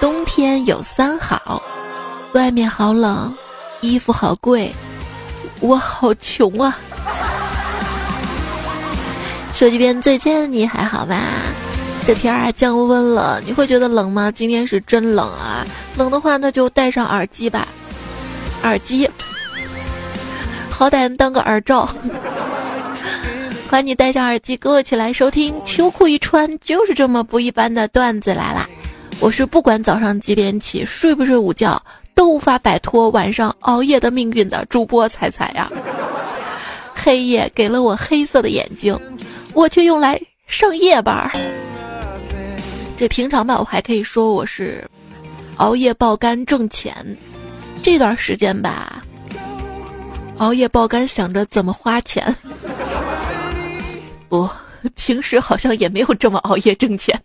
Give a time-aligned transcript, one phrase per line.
[0.00, 1.62] 冬天有三好，
[2.32, 3.34] 外面好冷，
[3.82, 4.72] 衣服好贵，
[5.60, 6.78] 我好穷啊。
[9.52, 11.20] 手机边最亲爱的你还好吧？
[12.06, 14.30] 这天儿啊降温了，你会觉得冷吗？
[14.30, 15.66] 今天是真冷啊！
[15.98, 17.68] 冷的话那就戴上耳机吧，
[18.62, 19.08] 耳机，
[20.70, 21.86] 好歹当个耳罩。
[23.68, 28.66] 欢迎你戴上耳机，跟我一起来收听秋裤一穿就是这么不一般的段子来啦！
[29.20, 31.80] 我是不管早上几点起，睡不睡午觉
[32.14, 35.70] 都无法摆脱晚上熬夜的命运的主播彩彩呀。
[36.94, 38.98] 黑夜给了我黑色的眼睛。
[39.52, 41.32] 我却用来上夜班儿。
[42.96, 44.88] 这平常吧，我还可以说我是
[45.56, 46.94] 熬夜爆肝挣钱。
[47.82, 49.02] 这段时间吧，
[50.38, 52.34] 熬夜爆肝想着怎么花钱。
[54.28, 54.48] 不，
[54.94, 57.20] 平时好像也没有这么熬夜挣钱。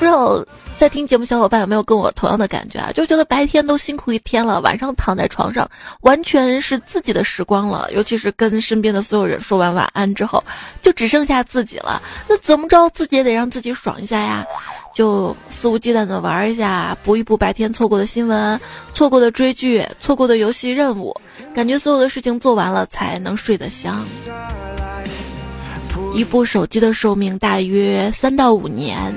[0.00, 0.44] 不知道。
[0.78, 2.90] 在听节目小伙伴有没有跟我同样的感觉啊？
[2.94, 5.70] 就觉得白天都辛苦一天了，晚上躺在床上
[6.00, 7.86] 完全是自己的时光了。
[7.92, 10.42] 尤其是跟身边的所有人说完晚安之后，
[10.80, 12.00] 就只剩下自己了。
[12.26, 14.42] 那怎么着，自己也得让自己爽一下呀？
[14.94, 18.58] 就肆无忌惮的玩一下，补一补白天错过的新闻、
[18.94, 21.14] 错过的追剧、错过的游戏任务，
[21.54, 24.02] 感觉所有的事情做完了才能睡得香。
[26.14, 29.14] 一部手机的寿命大约三到五年。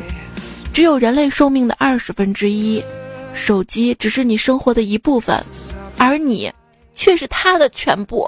[0.74, 2.84] 只有人类寿命的二十分之一，
[3.34, 5.40] 手机只是你生活的一部分，
[5.98, 6.52] 而你
[6.96, 8.28] 却是它的全部。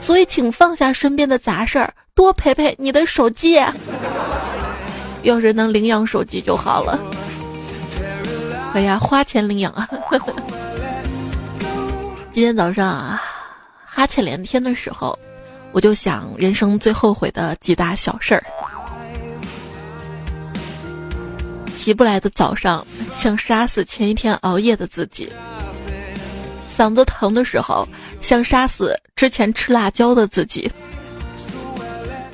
[0.00, 3.60] 所以，请放下身边的杂事儿，多陪陪你的手机。
[5.22, 6.98] 要是能领养手机就好了。
[8.74, 9.88] 哎呀，花钱领养啊！
[12.32, 13.22] 今天早上啊，
[13.84, 15.16] 哈欠连天的时候，
[15.72, 18.42] 我就想人生最后悔的几大小事儿。
[21.78, 22.84] 起不来的早上，
[23.14, 25.28] 想杀死前一天熬夜的自己；
[26.76, 27.88] 嗓子疼的时候，
[28.20, 30.68] 想杀死之前吃辣椒的自己；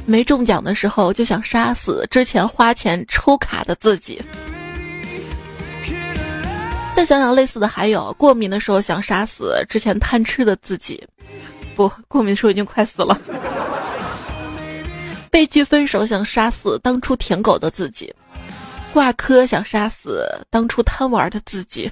[0.06, 4.20] 没中奖的时候，就想杀死之前花钱抽卡的自己。
[6.96, 11.06] 再想想类似的，还有过敏的时候想杀死之前贪吃的自己，
[11.76, 13.14] 不过敏的时候已经快死了；
[15.30, 18.10] 被拒分手想杀死当初舔狗的自己。
[18.94, 21.90] 挂科想杀死当初贪玩的自己，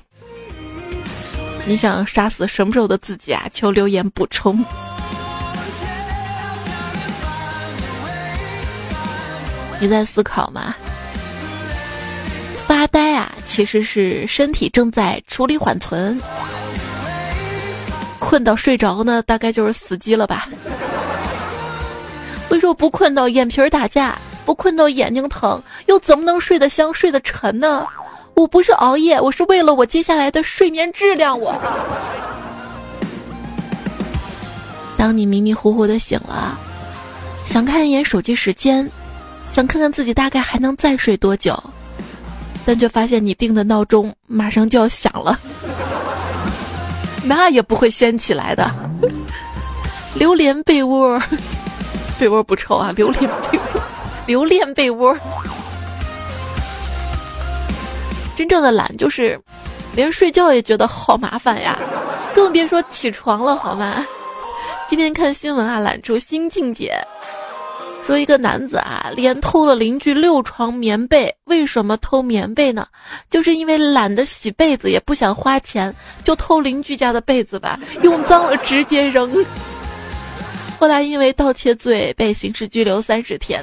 [1.66, 3.42] 你想杀死什么时候的自己啊？
[3.52, 4.64] 求留言补充。
[9.80, 10.76] 你在思考吗？
[12.68, 16.16] 发呆啊，其实是身体正在处理缓存。
[18.20, 20.48] 困到睡着呢，大概就是死机了吧？
[22.48, 24.16] 为什么不困到眼皮儿打架？
[24.44, 27.86] 不困到眼睛疼，又怎么能睡得香、睡得沉呢？
[28.34, 31.38] 我不是熬夜，我是为了我接下来的睡眠质量。
[31.38, 31.54] 我，
[34.96, 36.58] 当你迷迷糊糊的醒了，
[37.44, 38.90] 想看一眼手机时间，
[39.52, 41.62] 想看看自己大概还能再睡多久，
[42.64, 45.38] 但却发现你定的闹钟马上就要响了，
[47.22, 48.68] 那也不会掀起来的。
[50.16, 51.20] 榴莲被窝，
[52.18, 53.81] 被窝不臭啊，榴莲被窝。
[54.26, 55.16] 留恋被窝，
[58.36, 59.38] 真正的懒就是，
[59.94, 61.78] 连睡觉也觉得好麻烦呀，
[62.34, 64.06] 更别说起床了，好吗？
[64.88, 66.94] 今天看新闻啊，懒出新境界，
[68.06, 72.86] 说一个男子啊，连偷了邻居六床棉被，为什么偷棉被呢？
[73.28, 79.34] 就是因为懒得洗被子，也不想花钱，就偷邻居家的被子吧，用脏了直接扔。
[80.78, 83.62] 后来因为盗窃罪被刑事拘留三十天。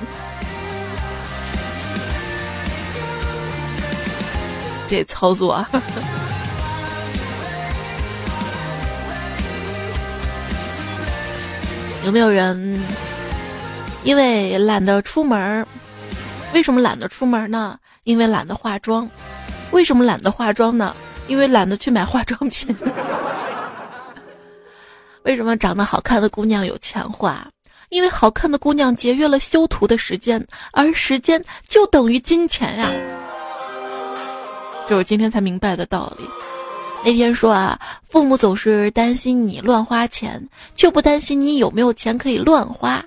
[4.90, 5.64] 这操作，
[12.04, 12.82] 有没有人
[14.04, 15.64] 因为懒得出门？
[16.56, 17.78] 为什么懒得出门呢？
[18.06, 19.08] 因为懒得化妆。
[19.72, 20.96] 为什么懒得化妆呢？
[21.28, 22.76] 因为懒得去买化妆品。
[25.22, 27.48] 为什么长得好看的姑娘有钱花？
[27.90, 32.90] 因为好看的姑娘节约了修图的时间，而时间就等于金钱呀。
[34.90, 36.28] 就是今天才明白的道理。
[37.06, 40.44] 那天说啊，父母总是担心你乱花钱，
[40.76, 43.00] 却不担心你有没有钱可以乱花。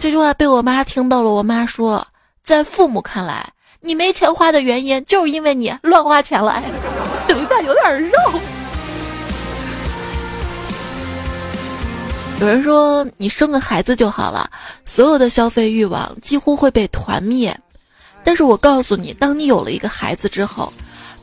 [0.00, 1.30] 这句话被我妈听到了。
[1.30, 2.02] 我妈说，
[2.42, 3.46] 在父母看来，
[3.82, 6.52] 你没钱花的原因就是因为你乱花钱了。
[6.52, 6.62] 哎，
[7.28, 8.18] 等一下，有点绕。
[12.40, 14.50] 有人说，你生个孩子就好了，
[14.86, 17.54] 所有的消费欲望几乎会被团灭。
[18.24, 20.72] 但是我告诉你，当你有了一个孩子之后，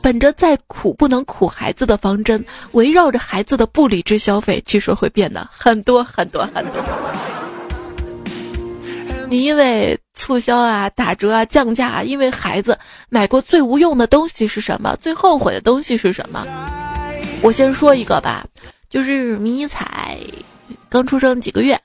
[0.00, 6.82] 本着再苦不能苦孩子的方针，围绕着孩子的不理智消费，据说会变得很多很多很多。
[9.28, 12.78] 你因为促销啊、打折啊、降价啊，因为孩子
[13.08, 14.96] 买过最无用的东西是什么？
[15.00, 16.46] 最后悔的东西是什么？
[17.40, 18.44] 我先说一个吧，
[18.90, 20.18] 就是迷彩
[20.88, 21.78] 刚出生几个月，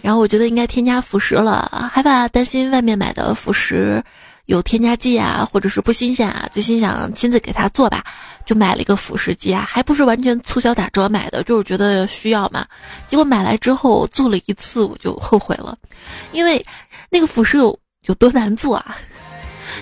[0.00, 4.02] 然后我觉得应该添加辅食了，害怕担心外面买的辅食。
[4.46, 8.04] 有添加剂啊，或者是不新鲜啊，就心想亲自给他做吧，
[8.44, 12.66] 就买了一个辅食机啊，还不是完全促销打折买的，就是觉得需要嘛。
[13.08, 15.76] 结果买来之后做了一次，我就后悔了，
[16.32, 16.62] 因为
[17.08, 18.96] 那个辅食有有多难做啊？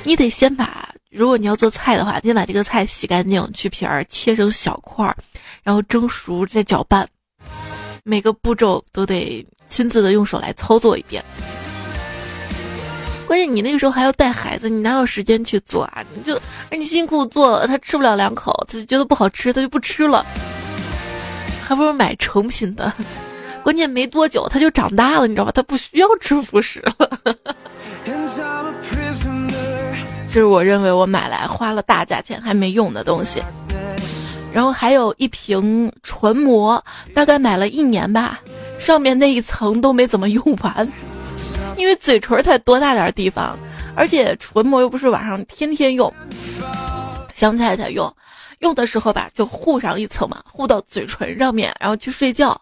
[0.04, 5.16] 你得先把，如果你要做菜的话，先把这个菜洗干净，去皮儿，切成小块儿，
[5.64, 7.06] 然后蒸熟再搅拌，
[8.04, 11.22] 每个步骤都得亲自的用手来操作一遍。
[13.32, 16.04] 关键你那个时候还要带孩子，你哪有时间去做啊？
[16.14, 16.38] 你就
[16.70, 20.22] 你辛苦做了，他吃不了两口，他就觉得不好吃，他就不吃了。
[21.62, 22.92] 还不如买成品的。
[23.62, 25.52] 关键没多久他就长大了，你知道吧？
[25.54, 26.94] 他不需要吃辅食了。
[30.26, 33.42] 这是我认为我买来花了大价钱还没用的东西。
[34.52, 38.40] 然后还有一瓶唇膜，大概买了一年吧，
[38.78, 40.86] 上面那一层都没怎么用完。
[41.76, 43.58] 因为嘴唇才多大点地方，
[43.96, 46.12] 而且唇膜又不是晚上天天用，
[47.32, 48.14] 想起来才用，
[48.60, 52.60] 用的时候吧就护上一层嘛，护到嘴唇上面，然后去睡觉，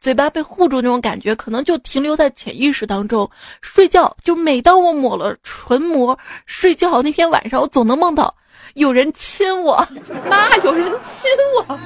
[0.00, 3.30] 嘴巴被护住那种感觉，可能就停留在潜意识当中。
[3.60, 8.34] 睡觉就每当我抹了唇膜，睡觉那天晚上我总能梦到
[8.74, 9.86] 有人亲我，
[10.28, 11.78] 妈，有人亲我。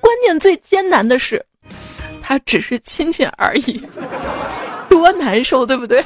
[0.00, 1.44] 关键最艰难的是。
[2.28, 3.80] 他只是亲亲而已，
[4.90, 6.02] 多难受，对不对？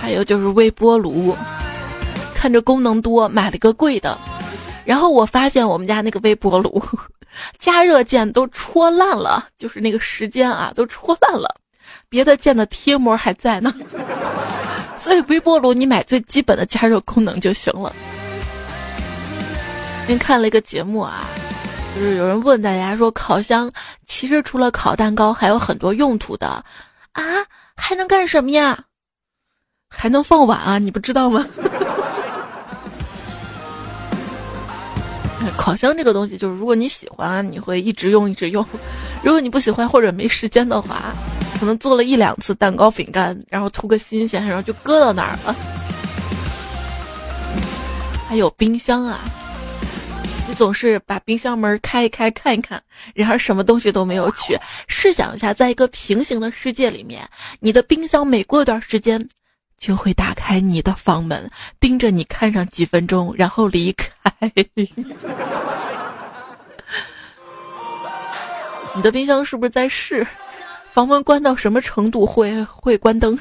[0.00, 1.36] 还有就是微波炉，
[2.36, 4.16] 看着功能多，买了个贵的。
[4.84, 6.80] 然后我发现我们家那个微波炉
[7.58, 11.52] 加热键都戳烂了，就是那个时间啊都戳烂了，
[12.08, 13.74] 别的键的贴膜还在呢。
[14.96, 17.92] 所以微波炉你买最基本的加热功能就行了。
[20.10, 21.24] 今天看了一个节目啊。
[21.94, 23.70] 就是有人问大家说，烤箱
[24.08, 26.48] 其实除了烤蛋糕，还有很多用途的，
[27.12, 27.22] 啊，
[27.76, 28.76] 还能干什么呀？
[29.88, 30.78] 还能放碗啊？
[30.78, 31.46] 你不知道吗？
[35.56, 38.64] 烤箱这个东西，就是如果你喜欢，你会一直用一直用；
[39.22, 41.14] 如果你不喜欢或者没时间的话，
[41.60, 45.54] 可能做了一两次蛋糕、饼干，然后图个新鲜，然后就搁到那儿了。
[48.28, 49.20] 还有冰箱啊。
[50.60, 52.82] 总是把冰箱门开一开看一看，
[53.14, 54.54] 然而什么东西都没有取。
[54.88, 57.26] 试想一下，在一个平行的世界里面，
[57.60, 59.26] 你的冰箱每过一段时间
[59.78, 64.20] 就会打开你的房门，盯着你看上几分钟，然后离开。
[68.94, 70.26] 你的冰箱是不是在试
[70.92, 73.38] 房门关到什么程度会会关灯？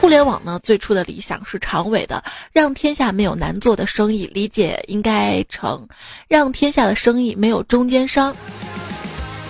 [0.00, 2.22] 互联网呢，最初的理想是长尾的，
[2.52, 4.26] 让天下没有难做的生意。
[4.32, 5.86] 理解应该成，
[6.28, 8.34] 让天下的生意没有中间商。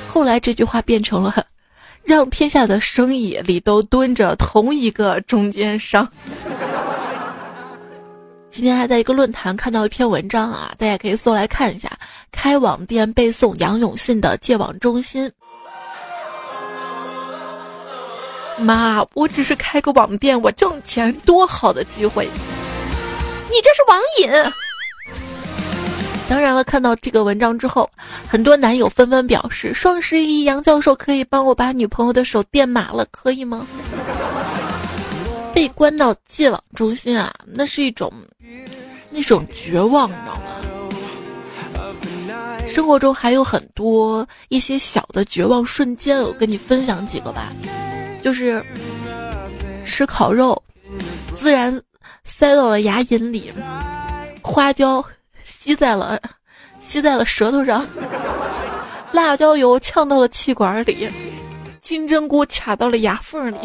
[0.08, 1.44] 后来这句话变成了，
[2.02, 6.08] 让天下的生意里都蹲着同一个中间商。
[8.50, 11.90] 今天还在一个论坛看到一篇文章啊，大家可以搜来看一下。
[12.32, 15.28] 开网店背诵杨永信的《戒网中心》。
[18.58, 22.28] 妈，我只是开个网店，我挣钱多好的机会！
[23.48, 24.30] 你这是网瘾。
[26.28, 27.88] 当然了，看到这个文章之后，
[28.28, 33.66] 很多男友纷纷表示：“双十一，杨教授可以帮我把女朋友的手电麻了，可以吗？”
[35.54, 38.12] 被关到戒网中心啊，那是一种
[39.10, 40.42] 那种绝望，你知道吗？
[42.66, 47.52] 生活中还有很多一些小的绝望瞬间，我跟你分享几个吧。
[48.26, 48.60] 就是
[49.84, 50.60] 吃烤肉，
[51.36, 51.80] 孜然
[52.24, 53.52] 塞到了牙龈里，
[54.42, 55.04] 花椒
[55.44, 56.20] 吸在了
[56.80, 57.86] 吸在了舌头上，
[59.12, 61.08] 辣椒油呛到了气管里，
[61.80, 63.58] 金针菇卡到了牙缝里，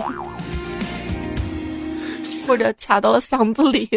[2.45, 3.89] 或者卡到了嗓子里。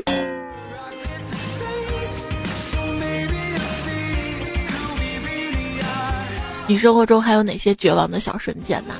[6.66, 8.94] 你生活中还有哪些绝望的小瞬间呢？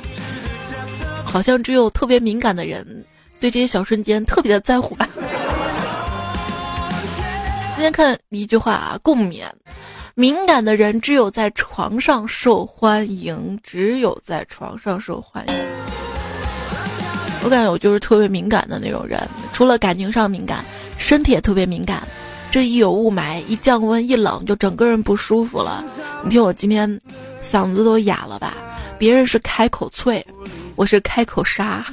[1.35, 2.87] 好像只有特别敏感的人
[3.41, 5.09] 对这些小瞬间特别的在乎吧。
[7.75, 9.43] 今天看一句话啊，共勉：
[10.15, 15.55] 敏感的人只有在床上受欢迎，只有在床上受欢迎。
[17.43, 19.21] 我感觉我就是特别敏感的那种人，
[19.53, 20.65] 除了感情上敏感，
[20.99, 22.07] 身体也特别敏感。
[22.53, 25.85] 这一有雾霾，一降温，一冷，就整个人不舒服了。
[26.23, 26.89] 你听我今天
[27.43, 28.55] 嗓子都哑了吧？
[28.97, 30.25] 别人是开口脆，
[30.77, 31.85] 我是开口杀。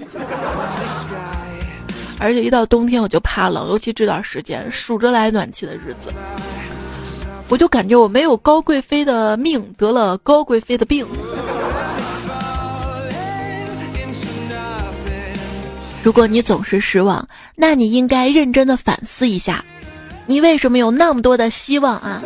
[2.19, 6.13] 而且一到冬天我就怕冷，尤其这段时间数着来暖气的日子，
[7.47, 11.05] 我就感觉我没有高贵妃的命，得了高贵妃的病。
[16.03, 19.63] 如果你总是失望，那你应该认真的反思一下，
[20.25, 22.21] 你为什么有那么多的希望啊？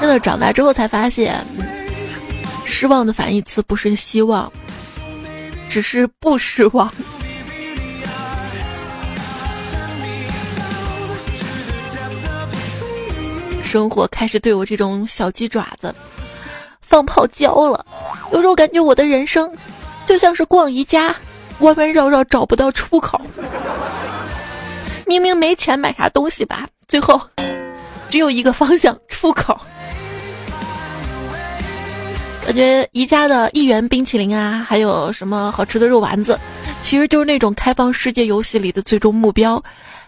[0.00, 1.44] 真的长大之后才发现，
[2.64, 4.52] 失望的反义词不是希望，
[5.72, 6.92] 只是不失望。
[13.64, 15.94] 生活开始对我这种小鸡爪子
[16.82, 17.86] 放泡椒了，
[18.32, 19.50] 有时候感觉我的人生
[20.06, 21.16] 就像是逛宜家，
[21.60, 23.18] 弯弯绕绕找不到出口。
[25.06, 27.18] 明明没钱买啥东西吧，最后
[28.10, 29.58] 只有一个方向出口。
[32.44, 36.38] 感觉宜家的一元冰淇淋啊，还有什么好吃的肉丸子，
[36.82, 39.62] 其实就是那种开放世界游戏里的最终目标，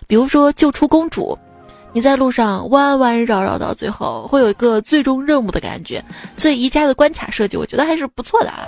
[0.07, 1.39] 比如说救出公主。
[1.93, 6.05] 你在路上弯弯绕绕，到最后会有一个最终任务的感觉，
[6.37, 8.67] 所以宜家的关卡设计我觉得还是不错的啊。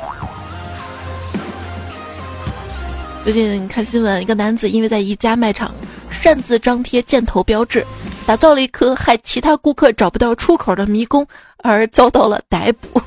[3.25, 5.75] 最近看新闻，一个男子因为在宜家卖场
[6.11, 7.87] 擅自张贴箭头标志，
[8.27, 11.27] 打造了一颗害其他顾客找不到出口的迷宫，
[11.59, 13.01] 而遭到了逮捕。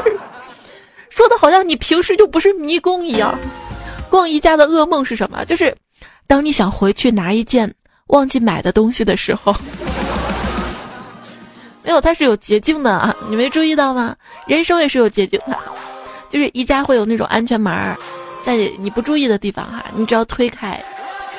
[1.10, 3.38] 说的好像你平时就不是迷宫一样。
[4.08, 5.44] 逛宜家的噩梦是什么？
[5.44, 5.76] 就是
[6.26, 7.72] 当你想回去拿一件。
[8.08, 9.54] 忘记买的东西的时候，
[11.84, 13.14] 没有，它是有捷径的啊！
[13.28, 14.16] 你没注意到吗？
[14.46, 15.54] 人生也是有捷径的，
[16.30, 17.94] 就是宜家会有那种安全门，
[18.42, 20.82] 在你不注意的地方哈，你只要推开，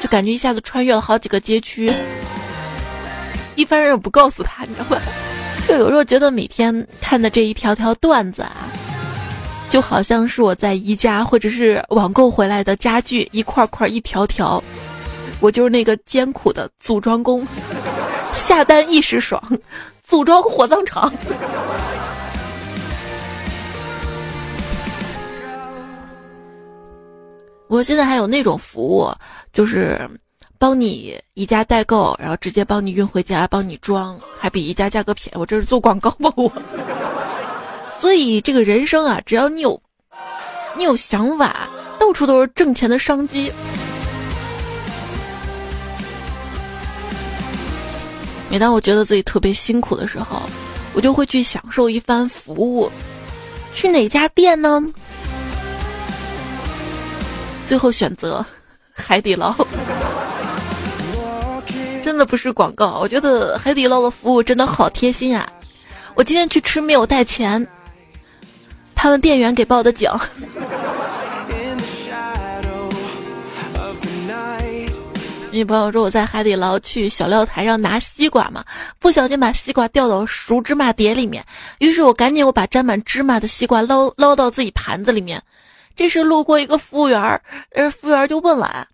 [0.02, 1.94] 就感觉一下子穿越了好几个街区。
[3.56, 5.02] 一般人不告诉他，你知道吗？
[5.68, 8.52] 就有时候觉得每天看的这一条条段子啊，
[9.70, 14.64] 就好像是我在宜家或者是网购回来的家具，一块块一条条。
[15.42, 17.48] 我就是那个艰苦的组装工，
[18.34, 19.42] 下单一时爽，
[20.04, 21.12] 组装火葬场。
[27.68, 29.08] 我现在还有那种服务，
[29.54, 30.10] 就是
[30.58, 35.38] 帮你宜家代购，然后直接帮你运回家，帮你装，还比宜家价格便宜。
[35.40, 36.32] 我这是做广告吗？
[36.36, 36.52] 我。
[38.00, 39.82] 所以这个人生啊，只要你有，
[40.78, 41.68] 你有想法，
[42.00, 43.52] 到处都是挣钱的商机。
[48.50, 50.42] 每当我觉得自己特别辛苦的时候，
[50.94, 52.90] 我就会去享受一番服务。
[53.74, 54.84] 去哪家店呢？
[57.68, 58.44] 最后选择
[59.00, 59.56] 海底捞。
[62.04, 65.48] 真的不是广告，我觉得海底捞的服务真的好贴心啊！
[66.16, 67.66] 我今天去吃没有带钱，
[68.96, 70.10] 他们店员给报的警。
[75.52, 78.64] 女朋友说我在海底捞去小料台上拿西瓜嘛，
[79.00, 81.44] 不小心把西瓜掉到熟芝麻碟里面，
[81.80, 85.42] 于是我赶紧我把沾满芝麻的西瓜捞捞到自己盘子里面。
[86.00, 87.42] 这时路过一个服务员，
[87.72, 88.88] 呃，服务员就问了啊，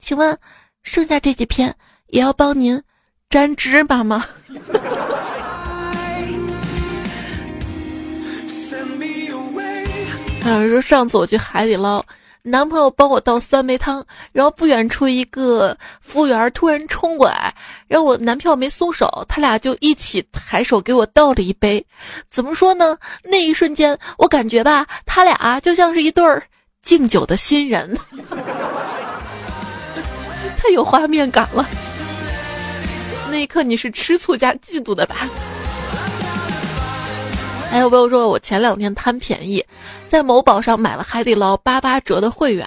[0.00, 0.36] 请问
[0.82, 1.72] 剩下这几片
[2.08, 2.82] 也要帮您
[3.30, 4.24] 粘芝麻吗？
[10.42, 12.04] 还有人说上次我去海底捞。
[12.48, 17.54] 男朋友帮我倒酸梅汤，然后不远处一个服务员突然冲过来，
[17.86, 21.84] 然后我男票没松手，他俩就一起抬手给我倒了一杯。
[22.30, 22.96] 怎么说呢？
[23.22, 26.42] 那一瞬间，我感觉吧，他俩就像是一对儿
[26.82, 27.96] 敬酒的新人，
[30.56, 31.66] 太有画面感了。
[33.30, 35.28] 那一刻，你是吃醋加嫉妒的吧？
[37.70, 39.64] 还有朋友说，我前两天贪便宜，
[40.08, 42.66] 在某宝上买了海底捞八八折的会员，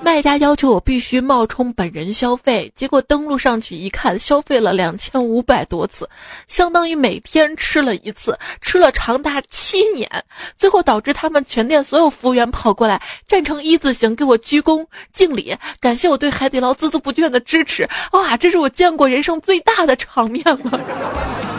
[0.00, 6.08] 卖家要求我必须冒充本人消费，结果登录上去一看，消费了两千五百多次，
[6.46, 10.08] 相当于每天吃了一次，吃了长达七年，
[10.56, 17.88] 最后导致他们全店所有服务员跑过来站成一字形给我鞠躬敬礼，感谢我对海底捞孜孜不倦的支持。
[18.12, 21.53] 哇，这是我见过人生最大的场面了。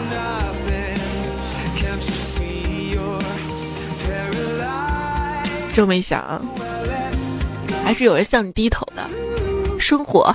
[5.75, 6.41] 这么一想，
[7.83, 9.09] 还是有人向你低头的，
[9.77, 10.33] 生活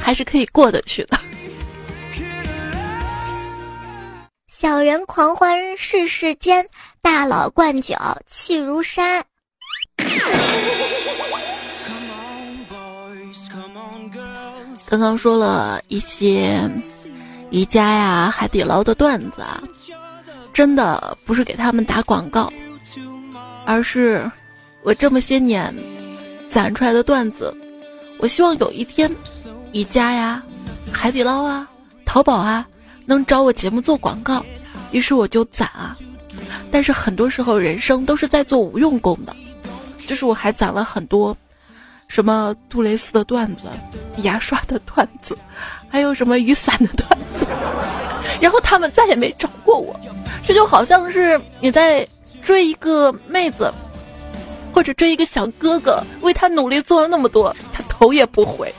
[0.00, 1.16] 还是可以过得去的。
[4.48, 6.66] 小人狂欢世事间，
[7.00, 7.94] 大佬灌酒
[8.26, 9.24] 气如山。
[14.88, 16.68] 刚刚说了一些
[17.50, 19.62] 宜家呀、海底捞的段子啊，
[20.52, 22.52] 真的不是给他们打广告，
[23.64, 24.28] 而是
[24.82, 25.74] 我这么些年
[26.48, 27.54] 攒出来的段子。
[28.18, 29.10] 我希望有一天，
[29.72, 30.42] 宜家呀、
[30.92, 31.68] 海底捞啊、
[32.04, 32.66] 淘宝啊
[33.06, 34.44] 能找我节目做广告，
[34.90, 35.96] 于是我就攒啊。
[36.70, 39.34] 但是很多时候，人生都是在做无用功的，
[40.06, 41.36] 就是我还攒了很多。
[42.08, 43.68] 什么杜蕾斯的段子、
[44.24, 45.38] 牙刷的段子，
[45.88, 47.46] 还有什么雨伞的段子，
[48.40, 49.98] 然后他们再也没找过我，
[50.44, 52.06] 这就好像是你在
[52.42, 53.72] 追一个妹子，
[54.80, 58.72] 或者追一个小哥哥，为他努力做了那么多，他头也不回。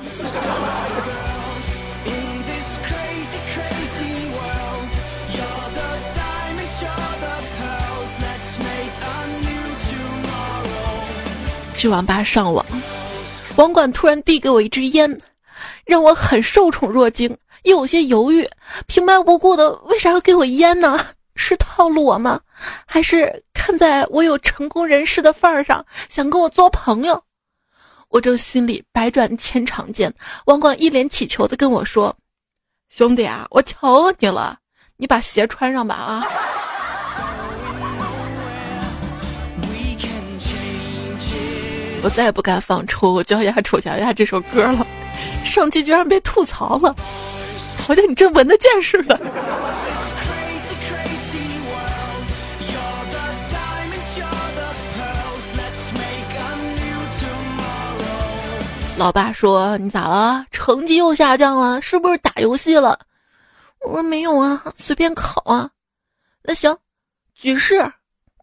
[11.75, 12.65] 去网吧上网。
[13.58, 15.20] 网管突然递给我一支烟，
[15.86, 18.50] 让我很受宠若惊，又有些犹豫。
[18.88, 21.00] 平白无故的，为啥要给我烟呢？
[21.35, 22.39] 是套路我吗？
[22.85, 27.23] 还是看在我有成功人士的份儿上，想跟我做朋友？
[28.09, 30.13] 我正心里百转千场间，
[30.45, 32.13] 网管一脸乞求的跟我说
[32.91, 34.59] ：“兄弟啊，我求你了，
[34.97, 36.27] 你把鞋穿上吧啊！”
[42.03, 44.85] 我再也不敢放《丑脚丫丑脚丫》这首歌了，
[45.45, 46.95] 上期居然被吐槽了，
[47.77, 49.17] 好像你真闻得见似的。
[59.01, 60.46] 老爸说：“你咋了？
[60.51, 61.81] 成绩又下降了？
[61.81, 63.00] 是不是打游戏了？”
[63.81, 65.72] 我说：“没有啊，随便考啊。”
[66.44, 66.77] 那行，
[67.33, 67.92] 举世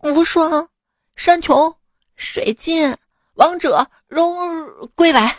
[0.03, 0.69] 无双，
[1.15, 1.73] 山穷
[2.17, 2.97] 水尽。
[3.35, 4.37] 王者荣
[4.97, 5.37] 归来，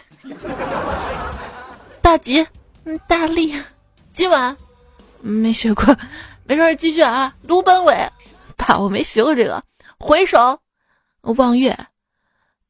[2.01, 2.47] 大吉，
[2.85, 3.61] 嗯，大利，
[4.13, 4.55] 今晚
[5.19, 5.97] 没学过，
[6.45, 7.35] 没事继续啊。
[7.41, 8.09] 卢本伟，
[8.55, 9.61] 爸，我没学过这个。
[9.99, 10.57] 回首
[11.23, 11.77] 望月，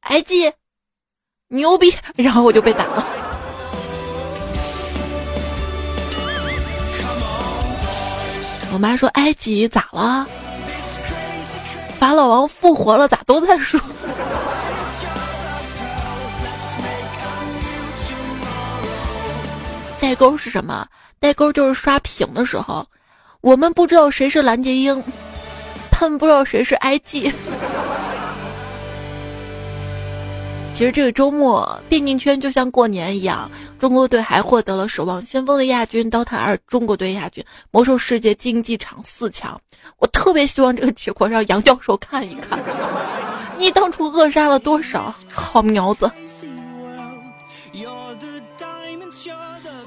[0.00, 0.52] 挨记，
[1.52, 3.04] 牛逼，然后我就被打了。
[8.72, 10.24] 我妈说埃及咋了？
[11.98, 13.80] 法老王复活了，咋都在说？
[20.00, 20.86] 代沟是什么？
[21.18, 22.86] 代沟就是刷屏的时候，
[23.40, 25.02] 我们不知道谁是蓝洁瑛，
[25.90, 27.32] 他们不知道谁是 IG。
[30.72, 39.60] 其实这个周末电竞圈就像过年一样，中国队还获得了《守望先锋》的亚军，DOTA 二中国队亚军，魔兽世界竞技场四强。
[39.98, 42.58] 我特别希望这个结果让杨教授看一看，
[43.58, 46.10] 你当初扼杀了多少好苗子。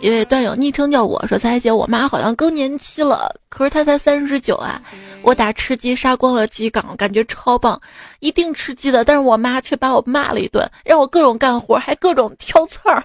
[0.03, 4.81] 一位段友昵称叫我说：“彩姐，我妈好像更年期了，可是她才三十九啊！
[5.21, 7.79] 我打吃鸡杀光了鸡岗，感觉超棒，
[8.19, 9.05] 一定吃鸡的。
[9.05, 13.01] 但是我妈却把我骂了一顿，让我各种干活，还各种挑刺儿。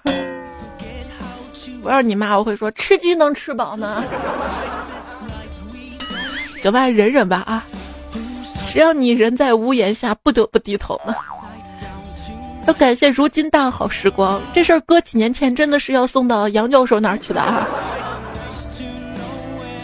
[1.85, 4.03] 我要是你妈，我会说吃鸡能吃饱吗？
[6.61, 7.65] 行吧，忍忍吧啊！
[8.67, 11.15] 谁让你人在屋檐下，不得不低头呢？”
[12.69, 17.67] 要感谢如今大好时光，这事儿搁几年前真的是要送到杨教授那儿去的啊！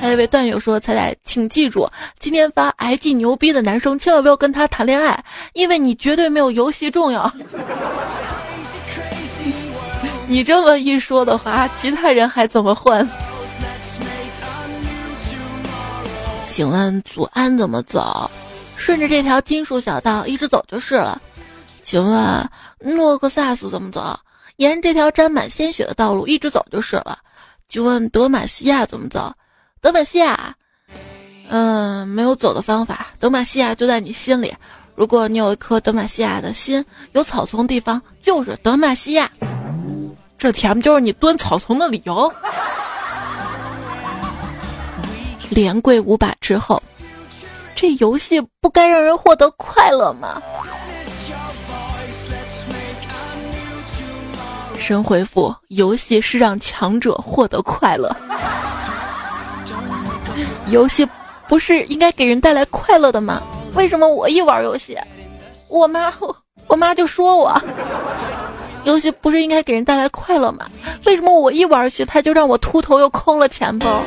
[0.02, 5.18] 还有一位段友说：“彩彩，请记住，今天发 IG 牛逼的男生千万不要跟他谈恋爱，
[5.54, 7.32] 因为你绝对没有游戏重要。
[10.28, 13.08] 你这么一说的话，其他人还怎么混？
[16.52, 18.30] 请问祖安怎么走？
[18.76, 21.18] 顺着这条金属小道一直走就是了。
[21.84, 24.18] 请问。”诺克萨斯怎么走？
[24.56, 27.18] 沿这条沾满鲜血的道路一直走就是了。
[27.68, 29.32] 就问德玛西亚怎么走？
[29.80, 30.54] 德玛西亚，
[31.48, 33.08] 嗯，没有走的方法。
[33.18, 34.54] 德玛西亚就在你心里。
[34.94, 39.30] 如果你有一颗德玛西亚的心，有草丛地方就是德玛西亚。
[40.38, 42.32] 这甜不就是你蹲草丛的理由？
[45.48, 46.82] 连跪五把之后，
[47.74, 50.40] 这游戏不该让人获得快乐吗？
[54.76, 58.14] 神回复：游戏是让强者获得快乐，
[60.66, 61.08] 游戏
[61.48, 63.42] 不是应该给人带来快乐的吗？
[63.74, 64.98] 为什么我一玩游戏，
[65.68, 66.12] 我妈
[66.66, 67.58] 我妈就说我，
[68.84, 70.66] 游戏不是应该给人带来快乐吗？
[71.06, 74.02] 为什么我一玩游戏，他就让我秃头又空了钱包？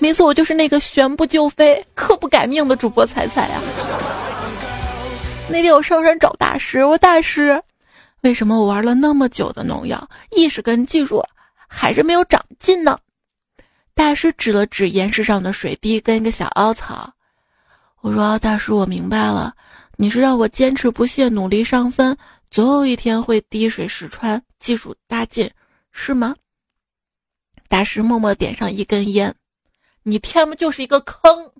[0.00, 3.60] 没错，我就是那个悬不就飞、刻不改命的主播彩彩呀。
[5.48, 7.62] 那天我上山找大师，我说大师，
[8.22, 11.22] 为什么我玩了那么久的农药，意识跟技术
[11.68, 12.98] 还是没有长进呢？
[13.94, 17.12] 大师指了指岩石上的水滴跟一个小凹槽，
[18.00, 19.52] 我说：“大师，我明白了，
[19.96, 22.16] 你是让我坚持不懈，努力上分，
[22.48, 25.50] 总有一天会滴水石穿，技术大进，
[25.90, 26.34] 是吗？”
[27.68, 29.34] 大师默默点上一根烟，
[30.04, 31.50] 你天不就是一个坑？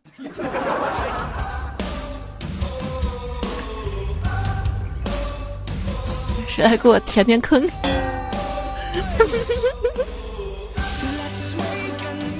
[6.54, 7.66] 谁来给我填填坑？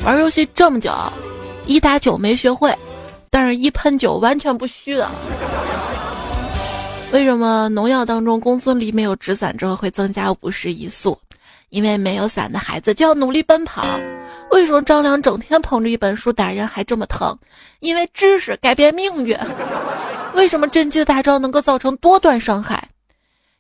[0.05, 0.92] 玩游戏这么久，
[1.66, 2.77] 一打九没学会，
[3.31, 5.11] 但是一喷酒完全不虚的。
[7.11, 11.18] 为什么农药当中公孙离没有纸伞之后会增加五十一速？
[11.70, 13.83] 因为没有伞的孩子就要努力奔跑。
[14.51, 17.35] 为什么张良整天捧着一本书打人还这么疼？
[17.81, 19.35] 因为知识改变命运。
[20.37, 22.87] 为什么甄姬的大招能够造成多段伤害？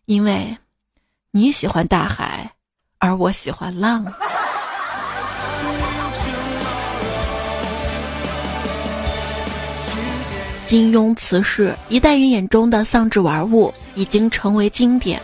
[0.06, 0.56] 因为，
[1.30, 2.50] 你喜欢大海，
[2.98, 4.04] 而我喜欢浪。
[10.66, 15.22] 金庸辞世，一代人眼中的丧志玩物已经成为经典，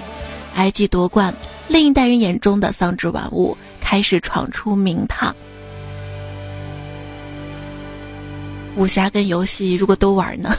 [0.54, 1.34] 埃及夺冠。
[1.66, 5.34] 另一代人眼中的丧志玩物开始闯出名堂。
[8.76, 10.54] 武侠跟游戏如果都玩呢？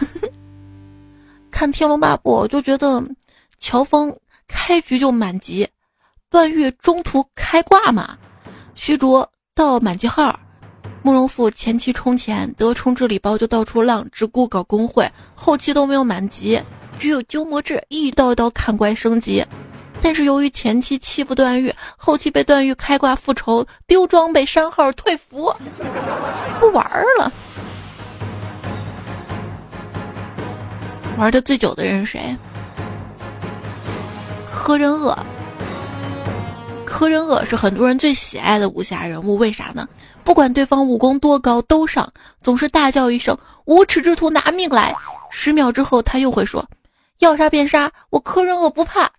[1.50, 3.02] 看《天龙八部》就觉得
[3.60, 4.16] 乔峰
[4.48, 5.68] 开局就满级，
[6.30, 8.18] 段誉中途开挂嘛，
[8.74, 10.40] 虚竹到满级号，
[11.04, 16.60] 慕容复前期充钱得充值礼包就到处浪，只顾搞工会，后期都没有满级，
[16.98, 19.46] 只有鸠摩智一刀一刀砍怪升级。
[20.02, 25.54] 但是由于前期欺负段誉，后期被段誉开挂复仇，丢装备删号退服，
[26.60, 27.32] 不玩了。
[31.18, 32.36] 玩的最久的人是谁？
[34.62, 35.18] 柯仁恶。
[36.86, 39.88] 柯仁恶是很多人最喜爱的武侠人物，为啥呢？
[40.22, 42.12] 不管对方武功多高，都上，
[42.44, 44.94] 总是大叫一声“无耻之徒，拿命来！”
[45.32, 46.64] 十秒之后，他又会说
[47.20, 49.10] ：“要杀便杀，我柯仁恶不怕。”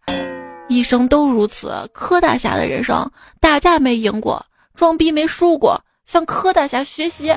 [0.69, 4.45] 一生都如此，柯大侠的人生，打架没赢过，
[4.77, 7.35] 装逼没输过，向柯大侠学习。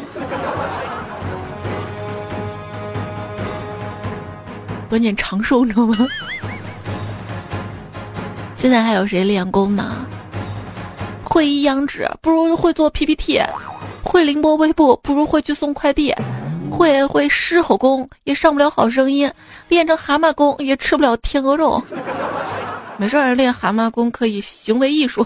[4.89, 5.95] 关键长寿，你知道吗？
[8.55, 10.05] 现在还有谁练功呢？
[11.23, 13.41] 会一阳指不如会做 PPT，
[14.03, 16.15] 会凌波微步不如会去送快递，
[16.69, 19.31] 会会狮吼功也上不了好声音，
[19.67, 21.83] 练成蛤蟆功也吃不了天鹅肉。
[22.97, 25.25] 没事儿，练蛤蟆功可以行为艺术。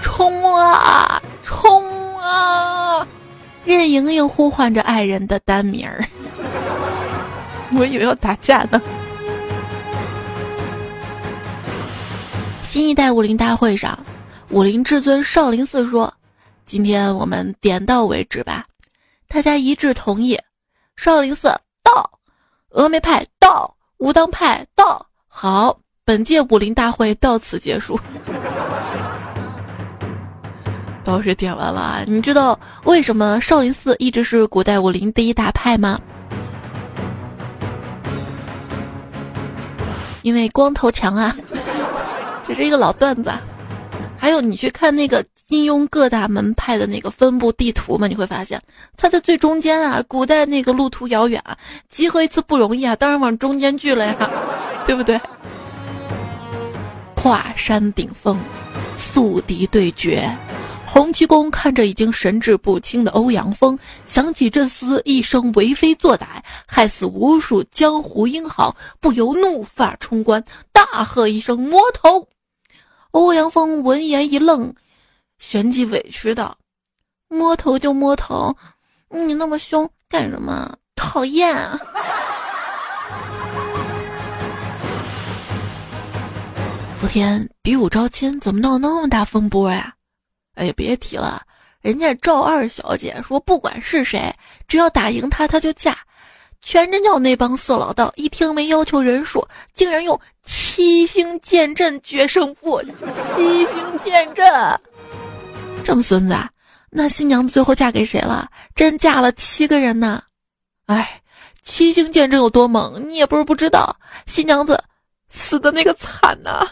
[0.00, 3.06] 冲啊，冲啊！
[3.64, 6.04] 任盈盈呼唤着爱人的单名儿，
[7.76, 8.80] 我以为要打架呢。
[12.70, 13.98] 新一代武林大会上，
[14.50, 16.14] 武林至尊少林寺说
[16.64, 18.64] ：“今天我们点到为止吧。”
[19.26, 20.38] 大家一致同意。
[20.94, 21.48] 少林寺
[21.82, 22.08] 到，
[22.70, 23.74] 峨眉派到。
[23.98, 27.98] 武当派到，好，本届武林大会到此结束。
[31.02, 36.00] 倒是点完了，你知道为什么少林寺一直是古代武林第一大派吗？
[40.22, 41.36] 因为光头强啊，
[42.50, 43.30] 这是一个老段子。
[44.18, 45.24] 还有，你去看那个。
[45.50, 48.62] 金庸各大门派的那个分布地图嘛，你会发现
[48.96, 50.00] 它在最中间啊。
[50.06, 51.58] 古代那个路途遥远啊，
[51.88, 54.30] 集合一次不容易啊，当然往中间聚了呀，
[54.86, 55.20] 对不对？
[57.16, 58.38] 跨山顶峰，
[58.96, 60.30] 宿敌对决，
[60.86, 66.26] 洪七公看着已经神志不清的欧阳锋，想起这厮一生为非作歹，
[66.64, 72.28] 害死无数江湖英豪，不由怒发冲冠，大喝一声：“魔头！”
[73.12, 74.72] 欧阳锋闻言一愣。
[75.38, 76.56] 旋即委屈道
[77.28, 78.54] ：“摸头就摸头，
[79.08, 80.76] 你那么凶干什么？
[80.94, 81.56] 讨厌！”
[87.00, 89.94] 昨天比武招亲怎么闹那么大风波呀？
[90.54, 91.42] 哎呀，别提了，
[91.80, 94.30] 人家赵二小姐说不管是谁，
[94.68, 95.96] 只要打赢他，她就嫁。
[96.62, 102.80] 全真教那帮色老道一听没要求人数，竟然用七星剑阵决胜负，
[103.36, 104.78] 七星剑阵，
[105.82, 106.36] 这么孙子，
[106.90, 108.48] 那新娘子最后嫁给谁了？
[108.74, 110.22] 真嫁了七个人呐。
[110.86, 111.20] 哎，
[111.62, 113.96] 七星剑阵有多猛，你也不是不知道，
[114.26, 114.80] 新娘子
[115.28, 116.66] 死的那个惨呐。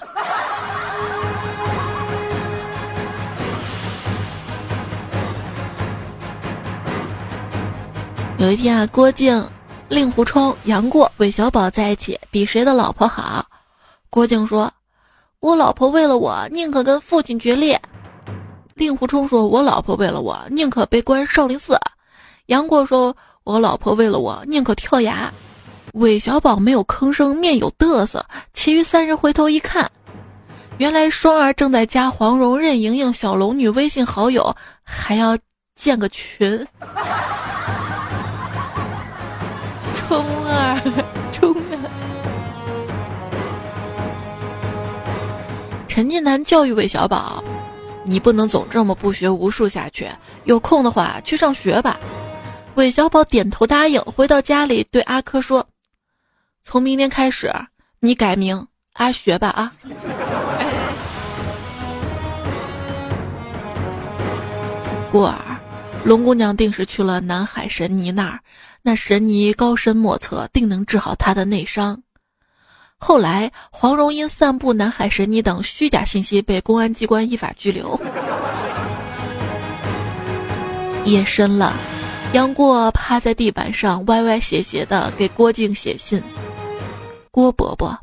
[8.38, 9.44] 有一天啊，郭靖。
[9.88, 13.44] 令狐冲、杨过、韦小宝在一起比谁的老婆好。
[14.10, 14.70] 郭靖说
[15.40, 17.80] ：“我老婆为了我，宁可跟父亲决裂。”
[18.74, 21.78] 令狐冲说：“我老婆为了我，宁可被关少林寺。”
[22.46, 25.32] 杨过说：“我老婆为了我，宁可跳崖。”
[25.94, 28.24] 韦小宝没有吭声，面有得瑟。
[28.52, 29.90] 其余三人回头一看，
[30.76, 35.36] 原来双儿正在加黄蓉、任盈盈、小龙女微信好友，还要
[35.76, 36.64] 建个群。
[40.08, 40.82] 冲啊，
[41.32, 41.84] 冲啊！
[45.86, 47.44] 陈近南教育韦小宝
[48.04, 50.08] ：“你不能总这么不学无术下去，
[50.44, 52.00] 有空的话去上学吧。”
[52.76, 55.68] 韦小宝点头答应，回到家里对阿珂说
[56.64, 57.52] ：“从明天开始，
[58.00, 59.70] 你改名阿学吧啊。”
[65.12, 65.60] 过儿，
[66.02, 68.40] 龙姑娘定是去了南海神尼那儿，
[68.88, 72.02] 那神尼高深莫测，定能治好他的内伤。
[72.96, 78.00] 后来，黄蓉因散布南海神尼等虚假信息，被公安机关依法拘留。
[81.04, 81.74] 夜深了。
[82.32, 86.22] 杨过趴在地板上，歪歪斜斜的给郭靖写信。
[87.30, 87.94] 郭伯伯，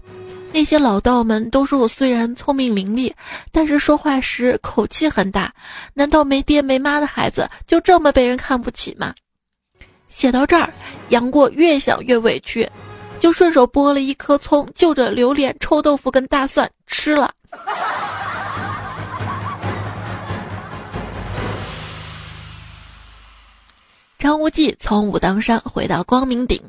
[0.53, 3.11] 那些老道们都说我虽然聪明伶俐，
[3.51, 5.51] 但是说话时口气很大。
[5.95, 9.15] 难道没爹没妈的孩子就这么被人看不起吗？
[10.15, 10.73] 写到这儿，
[11.09, 12.67] 杨过越想越委屈，
[13.19, 17.33] 就顺手剥了一颗葱，就着榴莲、臭豆腐跟大蒜吃了。
[24.17, 26.63] 张无忌从武当山回到光明顶，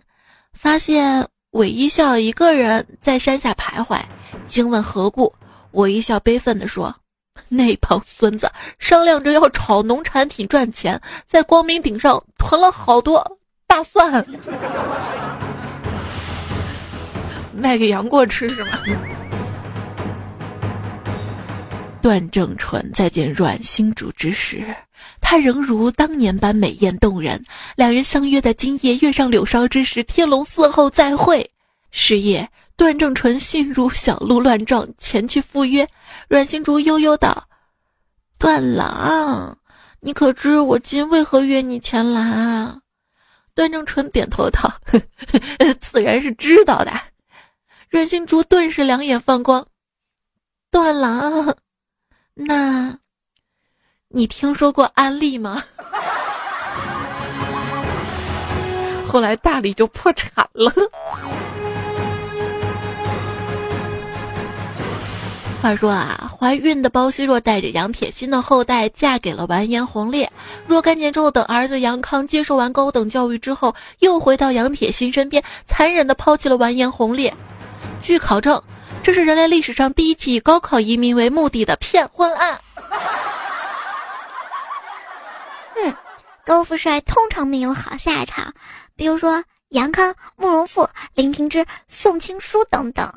[0.53, 4.01] 发现韦一笑一个人在山下徘徊，
[4.49, 5.33] 惊问何故。
[5.71, 6.95] 韦一笑悲愤地说
[7.49, 14.25] ：“那帮孙子商量着要炒农产品赚钱，在光明顶上囤了好多大蒜，
[17.53, 18.79] 卖给杨过吃是吗？”
[22.03, 24.65] 段正淳再见阮星竹之时，
[25.21, 27.43] 他仍如当年般美艳动人。
[27.75, 31.51] 两人相约在今夜月上柳梢之时，天龙寺后再会。
[31.91, 35.89] 是夜，段正淳心如小鹿乱撞，前去赴约。
[36.29, 37.49] 阮星竹悠悠道
[38.39, 39.57] ：“段郎，
[40.01, 42.79] 你可知我今为何约你前来？”啊？”
[43.57, 44.71] 段正淳点头道
[45.81, 46.93] ：“自然是知道的。”
[47.89, 49.67] 阮星竹顿时两眼放光
[50.71, 51.57] ：“段郎。”
[52.39, 52.99] 那，
[54.09, 55.65] 你听说过安利吗？
[59.09, 60.71] 后来大理就破产了。
[65.63, 70.31] 话说啊，怀孕的包惜弱带着杨铁心的后代嫁给了完颜洪烈。
[70.67, 77.35] 若干年之后，等儿子杨康接受完高等教育之后，又回到杨铁心身边，残忍的抛弃了完颜洪烈。
[78.01, 78.63] 据考证。
[79.03, 82.61] 这是人类历史上第一起以高考移民为目的的骗婚案。
[85.77, 85.95] 嗯，
[86.45, 88.53] 高富帅通常没有好下场，
[88.97, 93.09] 比如说杨康、慕容复、林平之、宋青书等等。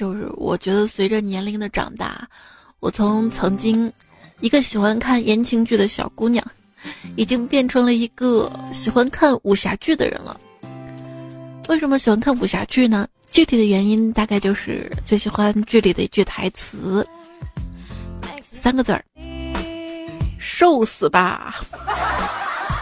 [0.00, 2.26] 就是我觉得随着年龄的长大，
[2.80, 3.92] 我从曾经
[4.40, 6.42] 一个喜欢看言情剧的小姑娘。
[7.14, 10.40] 已经变成了一个喜欢看武侠剧的人了。
[11.68, 13.06] 为什么喜欢看武侠剧呢？
[13.30, 17.06] 具体的原因大概就是最喜欢剧里的一句台词，
[18.50, 19.04] 三个字儿：
[20.38, 21.56] 瘦死吧！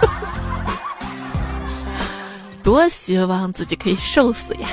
[2.62, 4.68] 多希望自己可以瘦死呀！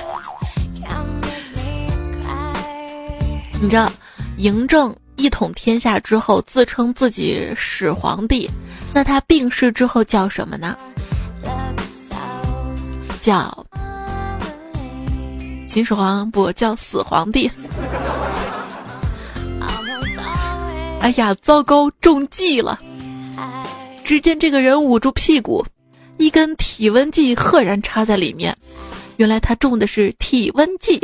[3.61, 3.91] 你知道
[4.37, 4.95] 嬴政？
[5.17, 8.49] 一统天下之后，自称自己始皇帝，
[8.93, 10.75] 那他病逝之后叫什么呢？
[13.21, 13.65] 叫
[15.69, 17.49] 秦始皇，不叫死皇帝。
[20.99, 22.77] 哎呀，糟糕，中计了！
[24.03, 25.65] 只见这个人捂住屁股，
[26.17, 28.53] 一根体温计赫然插在里面，
[29.15, 30.99] 原来他中的是体温计。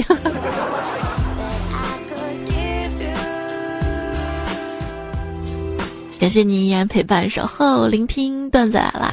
[6.22, 9.12] 感谢你依然陪伴守候聆听段子来了，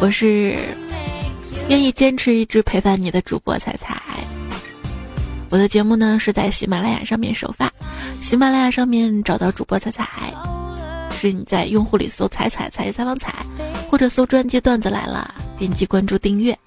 [0.00, 0.56] 我是
[1.68, 4.02] 愿意坚持一直陪伴你的主播彩彩。
[5.48, 7.72] 我的节目呢是在喜马拉雅上面首发，
[8.20, 10.34] 喜马拉雅上面找到主播彩彩，
[11.12, 13.32] 是你在用户里搜“彩彩才是采访彩”，
[13.88, 16.58] 或者搜专辑段子来了，点击关注订阅，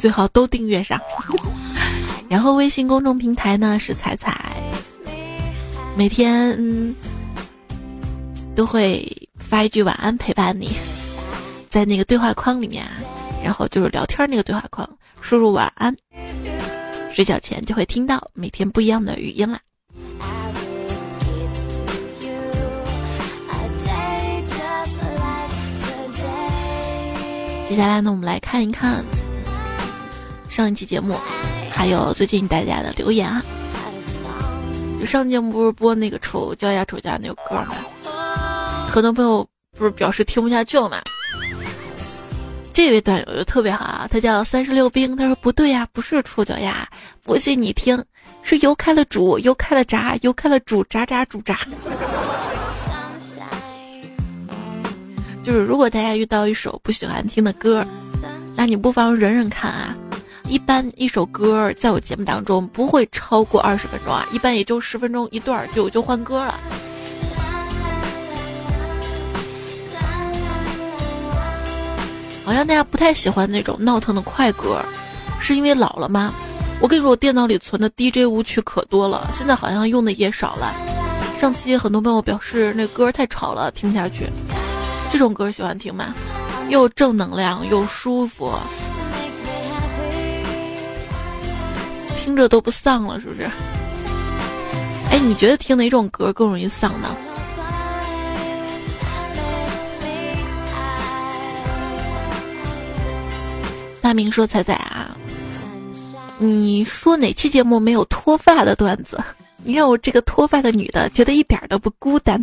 [0.00, 1.00] 最好都订阅上。
[2.28, 4.52] 然后微信公众平台呢是彩彩。
[5.96, 6.92] 每天嗯
[8.56, 9.06] 都会
[9.38, 10.70] 发一句晚安陪伴你，
[11.68, 12.92] 在那个对话框里面啊，
[13.44, 14.88] 然后就是聊天那个对话框，
[15.20, 15.94] 输入晚安，
[17.12, 19.60] 睡觉前就会听到每天不一样的语音啦。
[27.68, 29.04] 接下来呢，我们来看一看
[30.48, 31.14] 上一期节目，
[31.70, 33.44] 还有最近大家的留言啊。
[34.98, 37.74] 就上节目不是播那个丑叫呀丑家那个歌吗？
[38.96, 40.96] 很多朋友不是表示听不下去了吗？
[42.72, 46.88] 这位段友就特别好啊，他叫三十六兵，他说不对呀，不是丑脚丫，
[47.22, 48.02] 不信你听，
[48.40, 51.58] 是油开了煮，油开了炸，油开了煮，炸炸煮炸。
[55.42, 57.86] 就是如果大家遇到一首不喜欢听的歌，
[58.54, 59.94] 那你不妨忍忍看啊。
[60.48, 66.58] 一般一首歌在我节目当中不会超过二十分钟啊，一般也就十分钟一段就就换歌了。
[72.46, 74.80] 好像大家不太喜欢那种闹腾的快歌，
[75.40, 76.32] 是因为老了吗？
[76.80, 80.72] 我跟你说，我电脑里存的 DJ 舞曲可多了，现在好像用的也少了。
[81.40, 84.28] 上期很多朋友表示那歌太吵了，听不下去。
[85.10, 86.14] 这种歌喜欢听吗？
[86.68, 88.52] 又正能量又舒服，
[92.16, 93.50] 听着都不丧了，是不是？
[95.10, 97.08] 哎，你觉得听哪种歌更容易丧呢？
[104.06, 105.16] 大明说：“彩彩啊，
[106.38, 109.20] 你说哪期节目没有脱发的段子？
[109.64, 112.40] 你让我这个脱发的女的觉得一点都不孤单。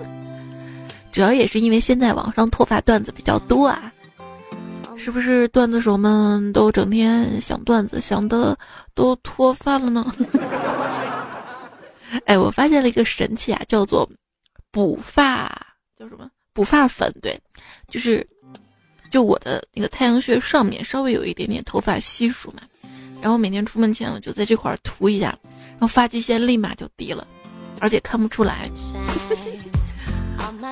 [1.10, 3.90] ”主要也是因为现在网上脱发段子比较多啊，
[4.98, 8.54] 是不是段子手们都整天想段子，想的
[8.92, 10.14] 都脱发了呢？
[12.26, 14.06] 哎，我发现了一个神器啊，叫做
[14.70, 15.50] 补发，
[15.98, 16.28] 叫什么？
[16.52, 17.38] 补发粉，对，
[17.88, 18.26] 就是
[19.16, 22.60] 就我的那个太阳穴上面稍微有一点点头发稀疏嘛，
[23.22, 25.34] 然后每天出门前我就在这块涂一下，
[25.70, 27.26] 然后发际线立马就低了，
[27.80, 28.70] 而且看不出来。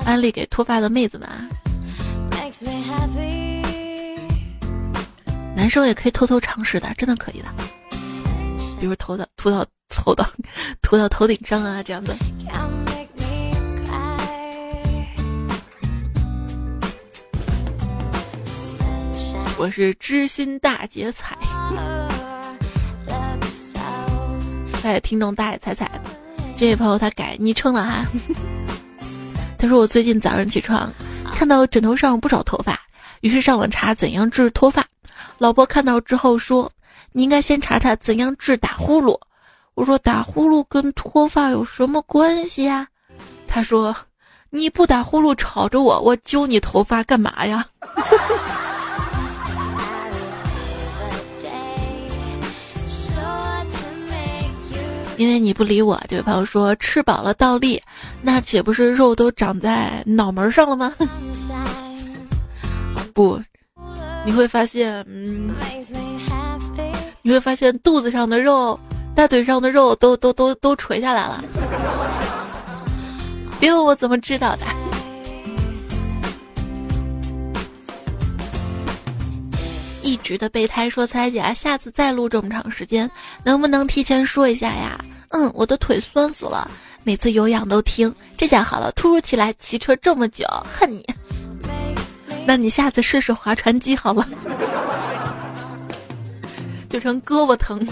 [0.05, 1.49] 安利给脱发的妹子们啊！
[5.57, 7.47] 男生也可以偷偷尝试的，真的可以的。
[8.79, 10.29] 比如涂到涂到头到
[10.83, 12.15] 涂到头顶上啊，这样的。
[19.65, 21.39] 我是知心大姐彩，
[24.83, 25.91] 在听众大爷彩彩，
[26.55, 28.05] 这位朋友他改昵称了哈。
[29.57, 30.93] 他说：“我最近早上起床，
[31.35, 32.79] 看到枕头上不少头发，
[33.23, 34.85] 于是上网查怎样治脱发。
[35.39, 36.71] 老婆看到之后说
[37.13, 39.19] ：‘你应该先查查怎样治打呼噜。’
[39.73, 42.87] 我说：‘打呼噜跟脱发有什么关系呀？’
[43.49, 43.97] 他说
[44.51, 47.65] ：‘你不打呼噜吵着我，我揪你头发干嘛呀？’
[55.17, 57.81] 因为你不理我，这位朋友说吃饱了倒立，
[58.23, 60.93] 那岂不是肉都长在脑门上了吗？
[63.15, 63.41] 不，
[64.25, 65.55] 你会发现，嗯，
[67.23, 68.79] 你会发现肚子上的肉、
[69.15, 71.43] 大腿上的肉都都都都垂下来了。
[73.61, 74.67] 别问我怎么知道的。
[80.05, 83.11] 一直的备胎说：“彩姐，下次再录这么长时间，
[83.43, 86.71] 能不能提前说一下呀？”嗯，我的腿酸死了，
[87.03, 88.15] 每次有氧都听。
[88.37, 91.05] 这下好了，突如其来骑车这么久，恨你。
[92.47, 94.29] 那你下次试试划船机好了，
[96.91, 97.85] 就成胳膊疼。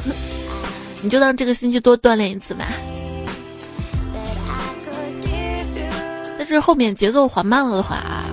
[1.01, 2.67] 你就当这个星期多锻炼一次吧。
[6.39, 8.25] 但是后面节奏缓慢了的话，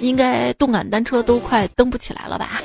[0.00, 2.62] 应该动感单车都快蹬不起来了吧？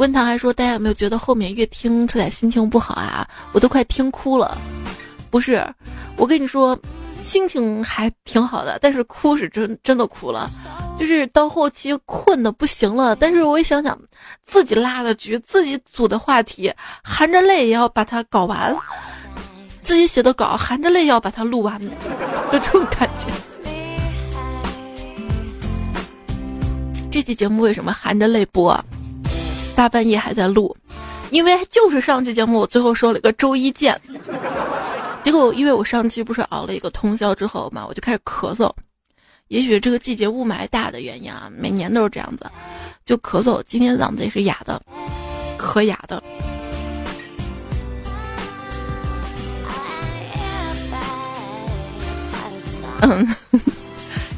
[0.00, 3.28] 温堂还说：“大家有没有觉得后面越听出来心情不好啊？
[3.52, 4.56] 我都快听哭了。
[5.28, 5.62] 不是，
[6.16, 6.76] 我跟你说，
[7.22, 10.48] 心情还挺好的，但是哭是真真的哭了。
[10.98, 13.98] 就是到后期困的不行了，但是我一想想，
[14.46, 16.72] 自己拉的局，自己组的话题，
[17.04, 18.74] 含着泪也要把它搞完；
[19.82, 21.90] 自己写的稿，含着泪要把它录完的
[22.50, 23.26] 这种感觉。
[27.10, 28.74] 这期节目为什么含着泪播？”
[29.80, 30.76] 大半夜还在录，
[31.30, 33.98] 因为就是上期节目我最后说了一个周一见，
[35.22, 38.70] 结果因为我上期不是熬了一个通宵之后嘛，我就开始咳嗽，
[39.48, 42.44] 也许这个季节雾霾大的原因啊，每年都是这样子，
[43.06, 43.62] 就咳嗽。
[43.66, 44.82] 今天嗓子也是哑的，
[45.56, 46.22] 可哑的。
[53.00, 53.26] 嗯，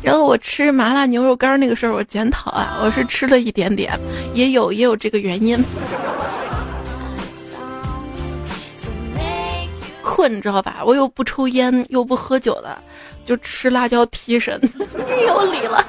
[0.03, 3.99] 然后我吃麻辣牛肉干那个事儿，我检讨啊，我是吃了一点点，
[4.35, 5.63] 也有也有这个原因。
[10.03, 10.83] 困，你知道吧？
[10.85, 12.77] 我又不抽烟，又不喝酒的，
[13.25, 14.61] 就吃辣椒提神，
[15.27, 15.85] 有理了。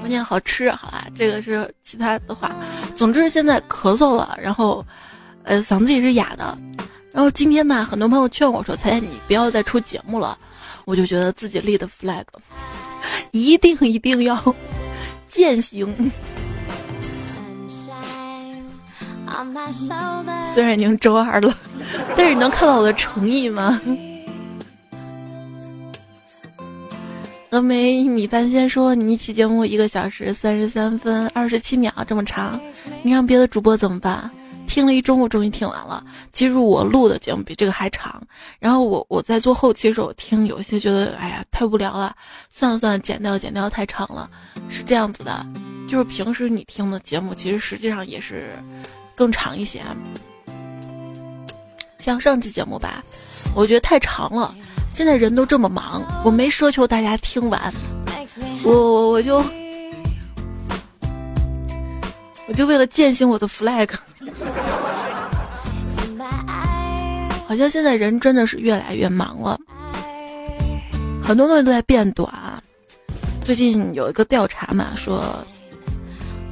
[0.00, 2.54] 关键好吃，好啦，这个是其他的话。
[2.94, 4.84] 总之现在咳嗽了，然后，
[5.42, 6.56] 呃，嗓子也是哑的。
[7.12, 10.38] 然后今天呢，很多朋友劝我说：“彩彩，你不要再出节目了。”
[10.86, 12.24] 我就觉得自己立的 flag，
[13.32, 14.40] 一定一定要
[15.26, 15.92] 践行。
[20.54, 21.52] 虽然已经周二了，
[22.16, 23.80] 但是你能看到我的诚意吗？
[27.50, 32.60] 峨眉米饭先说：“你一期节目一个小时三十三分二十七秒，这么长，
[33.02, 34.30] 你让别的主播怎么办？
[34.66, 36.04] 听了一中午，终于听完了。
[36.32, 38.22] 其实我录的节目比这个还长。
[38.58, 42.14] 然后我我在做后期的时候听，有些觉得哎呀太无聊了，
[42.50, 44.28] 算了算了，剪掉剪掉，太长了。
[44.68, 45.46] 是这样子的，
[45.88, 48.52] 就是平时你听的节目，其实实际上也是。”
[49.16, 49.82] 更长一些，
[51.98, 53.02] 像上期节目吧，
[53.54, 54.54] 我觉得太长了。
[54.92, 57.72] 现在人都这么忙，我没奢求大家听完，
[58.62, 59.42] 我我 我就
[62.48, 63.90] 我就为了践行我的 flag，
[67.46, 69.58] 好像现在人真的是越来越忙了，
[71.22, 72.32] 很多东西都在变短。
[73.44, 75.36] 最近有一个调查嘛，说。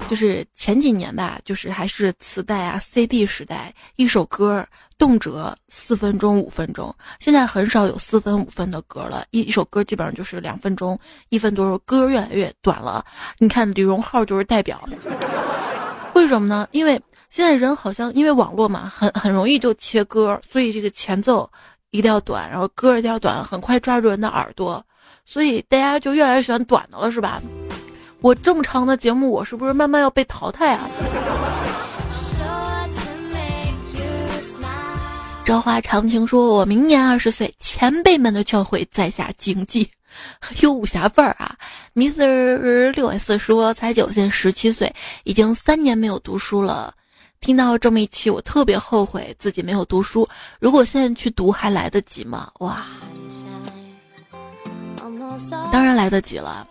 [0.07, 4.65] 就是前几年吧，就是还是磁带啊、CD 时代，一首歌
[4.99, 6.95] 动辄四分钟、五分钟。
[7.21, 10.97] 现在很少有四分、五分的歌了，一一首歌基本上就是两分钟、
[11.31, 11.81] 一分多钟。
[11.87, 13.03] 歌越来越短了。
[13.39, 14.79] 你看李荣浩就是代表。
[16.15, 16.67] 为什么呢？
[16.71, 21.51] 因为现在人好像因为网络嘛，很很容易就切歌，所以这个前奏
[21.91, 24.85] 一定要短，然后歌一定要短，很快抓住人的耳朵，
[25.25, 27.43] 所以大家就越来越喜欢短的了，是吧？
[28.21, 30.89] 我这么长的节目，我是不是慢慢要被淘汰啊？
[35.45, 39.87] 朝花长情说：“我明年二十岁，前辈们的教诲在下谨记，
[40.61, 41.57] 有武侠范儿啊。”
[41.95, 44.93] Mr 六 S 说：“才九现十七岁，
[45.25, 46.95] 已经三年没有读书了。
[47.41, 50.29] 听到这么一期，我特别后悔自己没有读书。
[50.61, 52.51] 如果现在去读，还来得及吗？
[52.61, 52.85] 哇！”
[55.73, 56.67] 当然来得及了，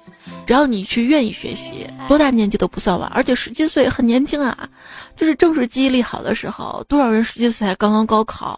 [0.47, 3.11] 只要你去愿意学习，多大年纪都不算晚。
[3.13, 4.57] 而且十七岁很年轻啊，
[5.17, 6.81] 就是正是记忆力好的时候。
[6.87, 8.57] 多少人十七岁才刚刚高考，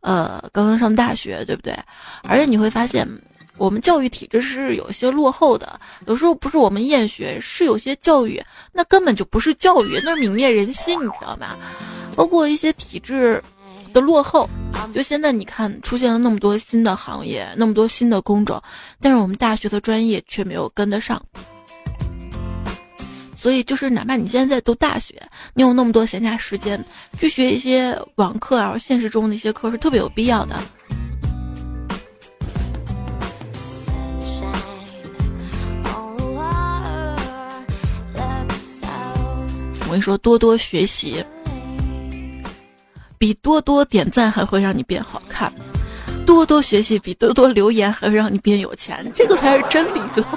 [0.00, 1.74] 呃，刚刚上大学，对不对？
[2.22, 3.08] 而且你会发现，
[3.56, 5.80] 我们教育体制是有些落后的。
[6.06, 8.42] 有时候不是我们厌学，是有些教育
[8.72, 11.56] 那根本就不是教育，那是泯灭人心，你知道吗？
[12.16, 13.42] 包括一些体制。
[13.92, 14.46] 的落后，
[14.94, 18.62] 就现在你看出现了那么多新的行业，那么多新的工种，
[19.00, 21.18] 但是我们大学的专业却没有跟得上。
[23.34, 25.14] 所以就是哪怕你现在在读大学，
[25.54, 26.84] 你有那么多闲暇时间
[27.18, 30.62] 去学一些网课啊，现实中的一些课是特别有必要的。
[39.96, 41.24] 你说，多多学习。
[43.18, 45.50] 比多多点赞还会让你变好看，
[46.26, 50.22] 多多学习比多多留言还会让你变有钱，这个才是真理哥。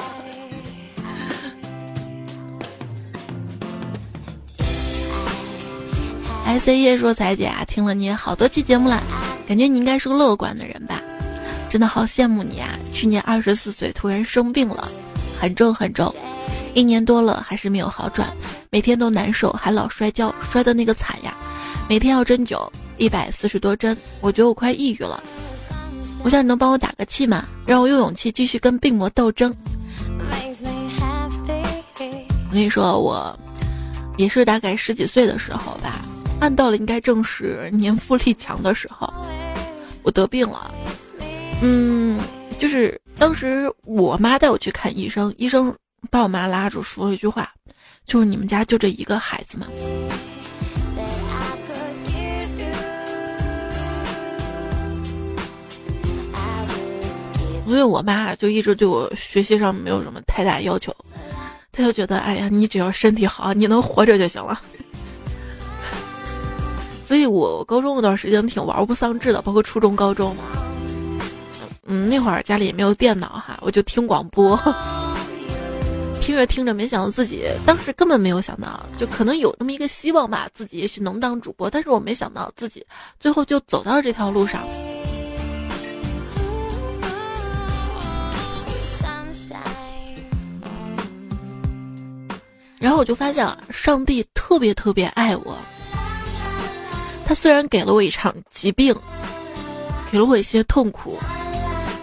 [6.45, 9.03] S A 叶说：“彩姐啊，听了你好多期节目了，
[9.45, 11.01] 感觉你应该是个乐观的人吧？
[11.69, 12.79] 真的好羡慕你啊！
[12.93, 14.89] 去年二十四岁突然生病了，
[15.39, 16.15] 很重很重，
[16.73, 18.31] 一年多了还是没有好转，
[18.69, 21.35] 每天都难受，还老摔跤，摔的那个惨呀。”
[21.89, 25.23] 每天要针灸一百四十多针，我觉得我快抑郁了。
[26.23, 27.45] 我想你能帮我打个气吗？
[27.65, 29.51] 让我有勇气继续跟病魔斗争。
[32.47, 33.35] 我跟你说，我
[34.17, 35.99] 也是大概十几岁的时候吧，
[36.39, 39.11] 按道理应该正是年富力强的时候，
[40.03, 40.71] 我得病了。
[41.63, 42.19] 嗯，
[42.59, 45.75] 就是当时我妈带我去看医生，医生
[46.09, 47.51] 把我妈拉住说了一句话，
[48.05, 49.67] 就是你们家就这一个孩子吗？
[57.67, 60.91] 所以我妈就一直对我学习上没有什么太大要求，
[61.71, 64.59] 她就觉得，哎呀，你只要身体好，你能活着就行了。
[67.05, 70.35] 所以我高中那段时间挺玩物丧志的，包括初中、高中。
[71.85, 74.55] 嗯，那会儿家里也没有电脑哈，我就听广播，
[76.29, 80.47] 听着听着，没想到自己当时根本没有想到，就可能有那么一个希望吧。
[80.53, 82.85] 自己也许能当主播，但是我没想到自己
[83.19, 84.63] 最后就走到了这条路上。
[92.79, 95.57] 然后我就发现啊，上帝特别特别爱我。
[97.25, 98.95] 他虽然给了我一场疾病，
[100.11, 101.17] 给了我一些痛苦，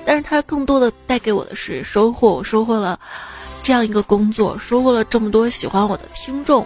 [0.04, 2.34] 但是他更多的带给我的是收获。
[2.34, 2.98] 我收获了。
[3.66, 6.64] 这样一个工作，收获了这么多喜欢我的听众。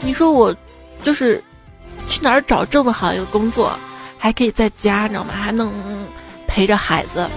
[0.00, 0.56] 你说我
[1.02, 1.44] 就是
[2.08, 3.78] 去哪儿找这么好一个工作，
[4.16, 5.34] 还可以在家，你知道吗？
[5.34, 5.70] 还能
[6.46, 7.28] 陪着孩子，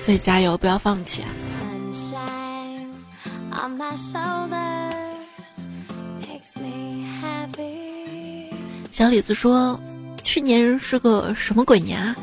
[0.00, 1.26] 所以加油，不要放弃啊！
[8.92, 9.80] 小李子说
[10.22, 12.16] ：“去年是个什么鬼年啊？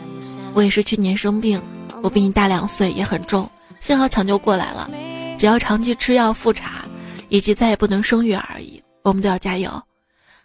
[0.53, 1.61] 我也是去年生病，
[2.01, 4.89] 我比你大两岁，也很重，幸好抢救过来了。
[5.37, 6.85] 只要长期吃药复查，
[7.29, 9.71] 以及再也不能生育而已，我们都要加油。”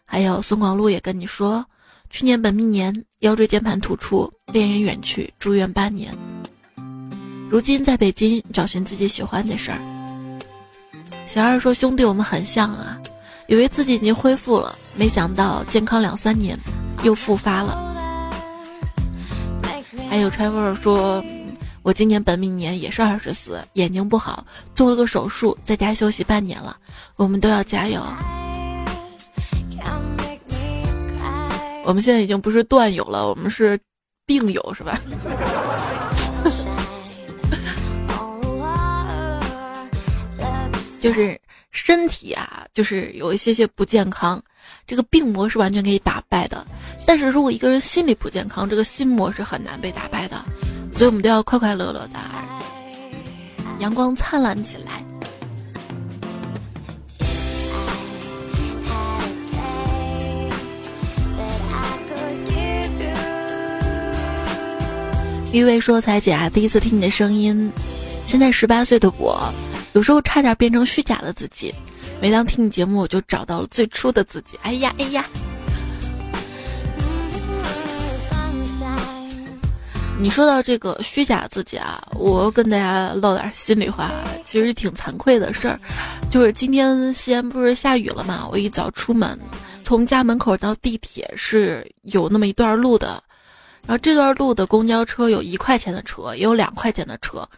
[0.05, 1.65] 还有孙广禄也跟你说
[2.11, 6.15] ：“去年本命年腰椎间盘突出，恋人远去，住院八年。
[7.49, 9.79] 如今在北京找寻自己喜欢的事儿。”
[11.27, 13.01] 小二说：“兄弟，我们很像啊，
[13.47, 16.59] 以为自己已经恢复了，没想到健康两三年
[17.03, 17.83] 又复发了。”
[20.11, 21.25] 还有 Trevor 说
[21.83, 26.77] ：“我今年本命年也是二十四，眼睛不好，做了个手术，在家休息半年了。
[27.17, 28.01] 我们都要加油。
[31.85, 33.79] 我们现在已经不是段友了，我们是
[34.25, 34.99] 病友，是吧？”
[41.01, 41.39] 就是
[41.75, 44.41] 身体啊，就是有一些些不健康，
[44.87, 46.65] 这个病魔是完全可以打败的。
[47.05, 50.41] 但是如果一个人心理不健康，这个心魔是很难被打败的。
[50.93, 52.21] 所以我们都要快快乐乐的，
[53.81, 55.05] 阳光灿烂起来。
[65.53, 67.71] 余伟说：“彩姐啊，第一次听你的声音，
[68.27, 69.53] 现在十八岁的我。”
[69.95, 71.73] 有时候差点变成虚假的自己，
[72.21, 74.59] 每当听你节目，我就找到了最初的自己。
[74.63, 75.25] 哎呀哎呀！
[80.19, 84.11] 你说到这个虚假自己啊，我跟大家唠点心里话，
[84.45, 85.79] 其实挺惭愧的事儿，
[86.29, 89.39] 就是今天西安不是下雨了嘛，我一早出门，
[89.85, 93.23] 从家门口到地铁是有那么一段路的，
[93.87, 97.49] 然后这段路的公交车有一块钱的车，也有两块钱的车。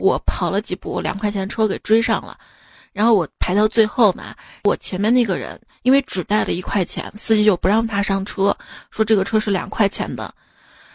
[0.00, 2.36] 我跑了几步，两块钱车给追上了，
[2.92, 4.34] 然后我排到最后嘛。
[4.64, 8.56] 我前面那个人因为只带了一块钱，司机就不让他上车，
[8.90, 10.34] 说这个车是两块钱的。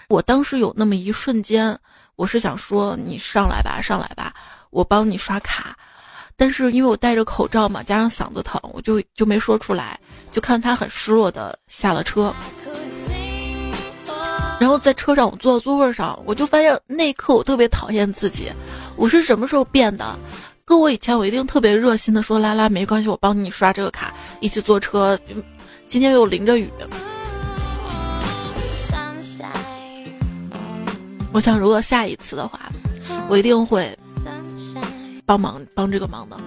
[0.09, 1.77] 我当时有那么一瞬间，
[2.15, 4.33] 我是想说你上来吧，上来吧，
[4.71, 5.77] 我帮你刷卡。
[6.37, 9.97] 但是因为我戴着口罩嘛，加上嗓子疼，我就就没说出来，
[10.33, 12.35] 就看他很失落的下了车。
[14.59, 18.51] 然后在车上，我坐到座位上，我就发现那一刻我特别讨厌自己。
[18.95, 20.17] 我是什么时候变的？
[20.63, 25.19] 搁我以前，我一定特别热心的说：“拉拉，没关系，我帮你刷这个卡，一起坐车。”
[25.87, 26.67] 今天又淋着雨。
[31.31, 32.59] 我想，如果下一次的话，
[33.27, 33.95] 我一定会
[35.25, 36.37] 帮忙帮这个忙的。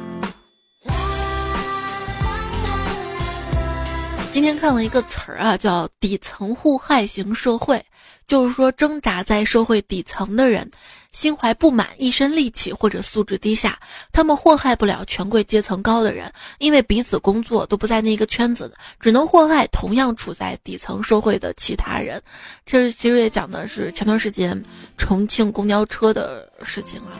[4.33, 7.85] 今天看了一个词儿啊，叫“底层互害型社会”，
[8.29, 10.71] 就是说挣扎在社会底层的人。
[11.11, 13.77] 心怀不满、一身戾气或者素质低下，
[14.13, 22.23] 他们祸害不了权贵阶层高的人，因为彼此工作都不在那个圈子的，只能祸害同样处在底层社会的其他人。
[22.65, 24.63] 这其实也讲的是前段时间
[24.99, 27.17] 重庆公交车的事情啊。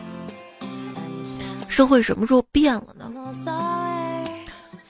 [1.67, 3.11] 社会什么时候变了呢？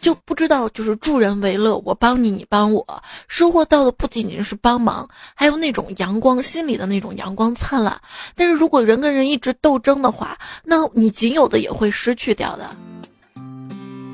[0.02, 8.00] 就不知道，就是助人为乐，我帮你，你帮我，收获到的不仅仅是帮忙，还有那种阳光，心里的那种阳光灿烂。
[8.36, 12.70] 但是如果人跟人一直斗争的话，那你仅有的也会失去掉的。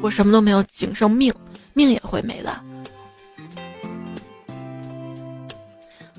[0.02, 1.34] 我什么都没有，仅剩命，
[1.74, 2.60] 命也会没的。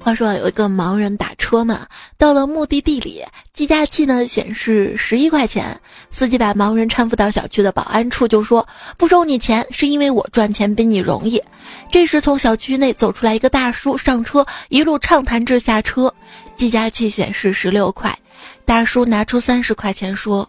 [0.06, 1.84] 话说有一个盲人打车嘛，
[2.16, 5.80] 到了目的地里，计价器呢显示十一块钱，
[6.12, 8.64] 司机把盲人搀扶到小区的保安处，就说
[8.96, 11.42] 不收你钱，是因为我赚钱比你容易。
[11.90, 16.14] 这时从小区内走出来一个大叔，上车一路畅谈至下车，
[16.56, 18.16] 计价器显示十六块，
[18.64, 20.48] 大叔拿出三十块钱说：“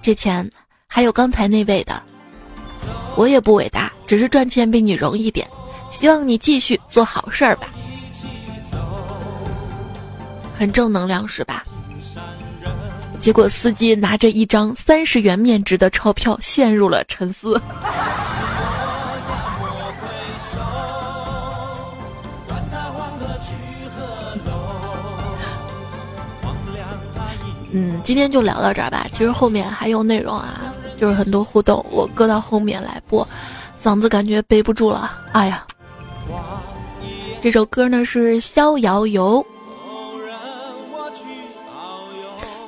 [0.00, 0.50] 这钱
[0.86, 2.02] 还有刚才那位的，
[3.16, 5.46] 我也不伟大，只是赚钱比你容易点，
[5.92, 7.68] 希望你继续做好事儿吧。”
[10.58, 11.64] 很正能量是吧？
[13.20, 17.60] 结果司机拿着一张三十元面值的钞票陷入了沉思。
[27.76, 29.06] 嗯，今天就聊到这儿吧。
[29.10, 33.26] 其实后面还有内容啊，就是很多互动，我搁到后面来播，
[33.82, 35.10] 嗓子感觉背不住了。
[35.32, 35.66] 哎呀，
[37.42, 39.44] 这首歌呢是《逍遥游》，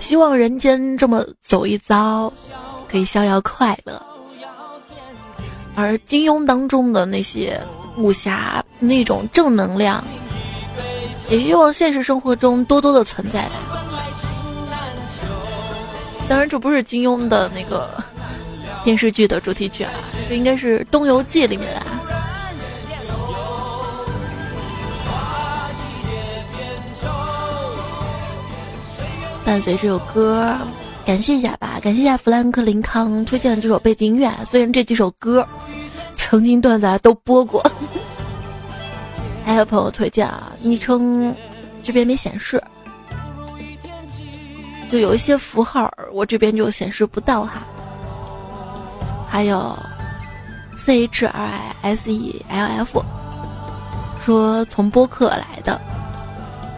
[0.07, 2.33] 希望人间这么走一遭，
[2.89, 4.01] 可以逍遥快乐。
[5.75, 7.61] 而金庸当中的那些
[7.97, 10.05] 武侠那种正能量，
[11.29, 13.85] 也希望现实生活中多多的存在吧。
[16.29, 17.91] 当然，这不是金庸的那个
[18.85, 19.91] 电视剧的主题曲啊，
[20.29, 21.83] 这应该是《东游记》里面的。
[29.47, 30.59] 伴随这首歌，
[31.07, 34.28] 感谢一下吧，感谢一下弗兰克林康推荐的这首背景音乐。
[34.44, 35.47] 虽然这几首歌
[36.16, 37.64] 曾经段子都播过，
[39.47, 41.32] 还有朋友推荐啊，昵称
[41.80, 42.61] 这边没显示。
[44.90, 47.62] 就有一些符号，我这边就显示不到哈。
[49.28, 49.78] 还有
[50.76, 53.05] ，C H R I S E L F
[54.20, 55.80] 说从播客来的，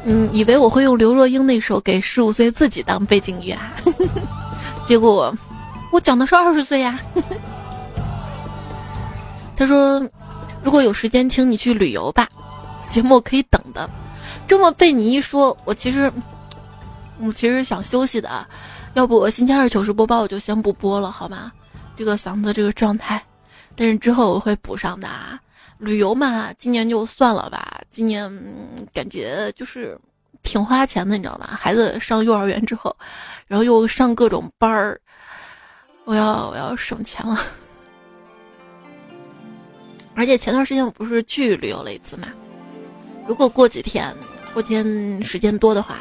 [0.04, 3.58] 嗯，以为我会用刘若英那首《给十五岁自己》当背景音乐，
[4.86, 5.34] 结果
[5.92, 6.98] 我讲的是二十岁呀。
[9.56, 10.00] 他说，
[10.62, 12.28] 如果有时间，请你去旅游吧，
[12.90, 13.88] 节目可以等的。
[14.46, 16.10] 这么被你一说，我其实。
[17.20, 18.46] 我其实想休息的，
[18.94, 21.50] 要不我星期二糗事播报我就先不播了，好吗？
[21.96, 23.20] 这个嗓子这个状态，
[23.74, 25.08] 但是之后我会补上的。
[25.08, 25.36] 啊。
[25.78, 27.80] 旅游嘛，今年就算了吧。
[27.90, 28.30] 今年
[28.92, 29.98] 感觉就是
[30.42, 31.46] 挺花钱的，你知道吧？
[31.58, 32.94] 孩子上幼儿园之后，
[33.46, 35.00] 然后又上各种班儿，
[36.04, 37.40] 我要我要省钱了。
[40.14, 42.28] 而且前段时间我不是去旅游了一次嘛？
[43.26, 44.14] 如果过几天
[44.52, 45.96] 过天时间多的话。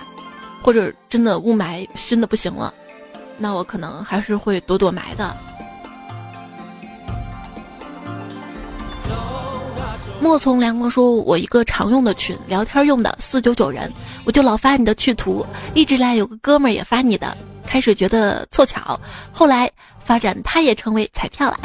[0.63, 2.73] 或者真的雾霾熏的不行了，
[3.37, 5.37] 那我可能还是会躲躲霾的。
[10.27, 13.89] 莫从良光说：“我一个常用的群，聊天用的四九九人，
[14.25, 18.99] 我就老发你的趣图，一直来有个哥们儿也发你的，开始觉得凑巧，
[19.31, 19.71] 后来
[20.03, 21.57] 发展他也成为彩票了。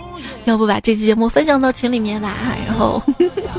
[0.44, 3.02] 要不把这期节目分享到群里面吧，然后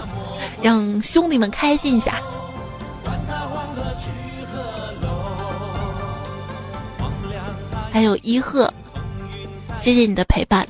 [0.61, 2.21] 让兄弟们开心一下。”
[7.91, 8.71] 还有一鹤，
[9.79, 10.67] 谢谢你的陪伴。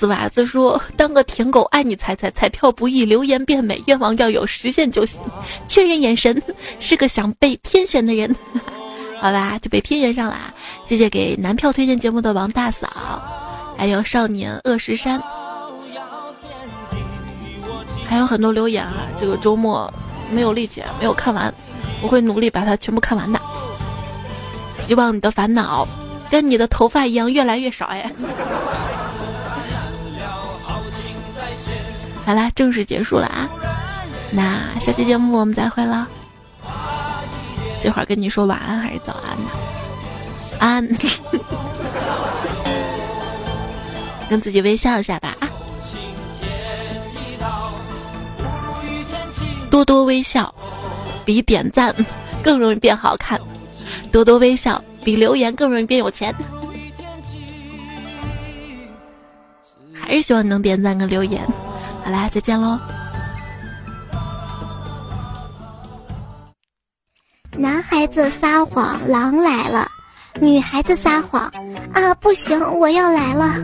[0.00, 5.20] 死娃子说：“当个舔狗，爱你彩彩，彩票不易，留言变美，愿望要有，实现就行。”
[5.68, 6.42] 确认眼神，
[6.78, 8.34] 是个想被天选的人。
[9.20, 10.54] 好吧，就被天选上了。
[10.86, 12.88] 谢谢给男票推荐节目的王大嫂，
[13.76, 15.22] 还有少年恶石山，
[18.08, 19.06] 还有很多留言啊。
[19.20, 19.92] 这个周末
[20.30, 21.52] 没有力气，没有看完，
[22.00, 23.38] 我会努力把它全部看完的。
[24.88, 25.86] 希望你的烦恼。
[26.30, 28.08] 跟你的头发一样越来越少哎！
[32.30, 33.50] 好啦，正式结束了啊！
[34.30, 36.06] 那下期节目我们再会了。
[37.82, 39.50] 这会儿跟你说晚安还是早安呢？
[40.60, 40.88] 安，
[44.30, 45.50] 跟自己微笑一下吧啊！
[49.68, 50.54] 多多微笑，
[51.24, 51.92] 比点赞
[52.44, 53.40] 更容易变好看。
[54.12, 54.80] 多多微笑。
[55.02, 56.32] 比留言更容易变有钱，
[59.92, 61.42] 还是希望你能点赞跟留言。
[62.04, 62.78] 好啦，再见喽！
[67.52, 69.86] 男孩子撒谎，狼来了；
[70.40, 71.42] 女孩子撒谎，
[71.92, 73.54] 啊，不行，我要来了。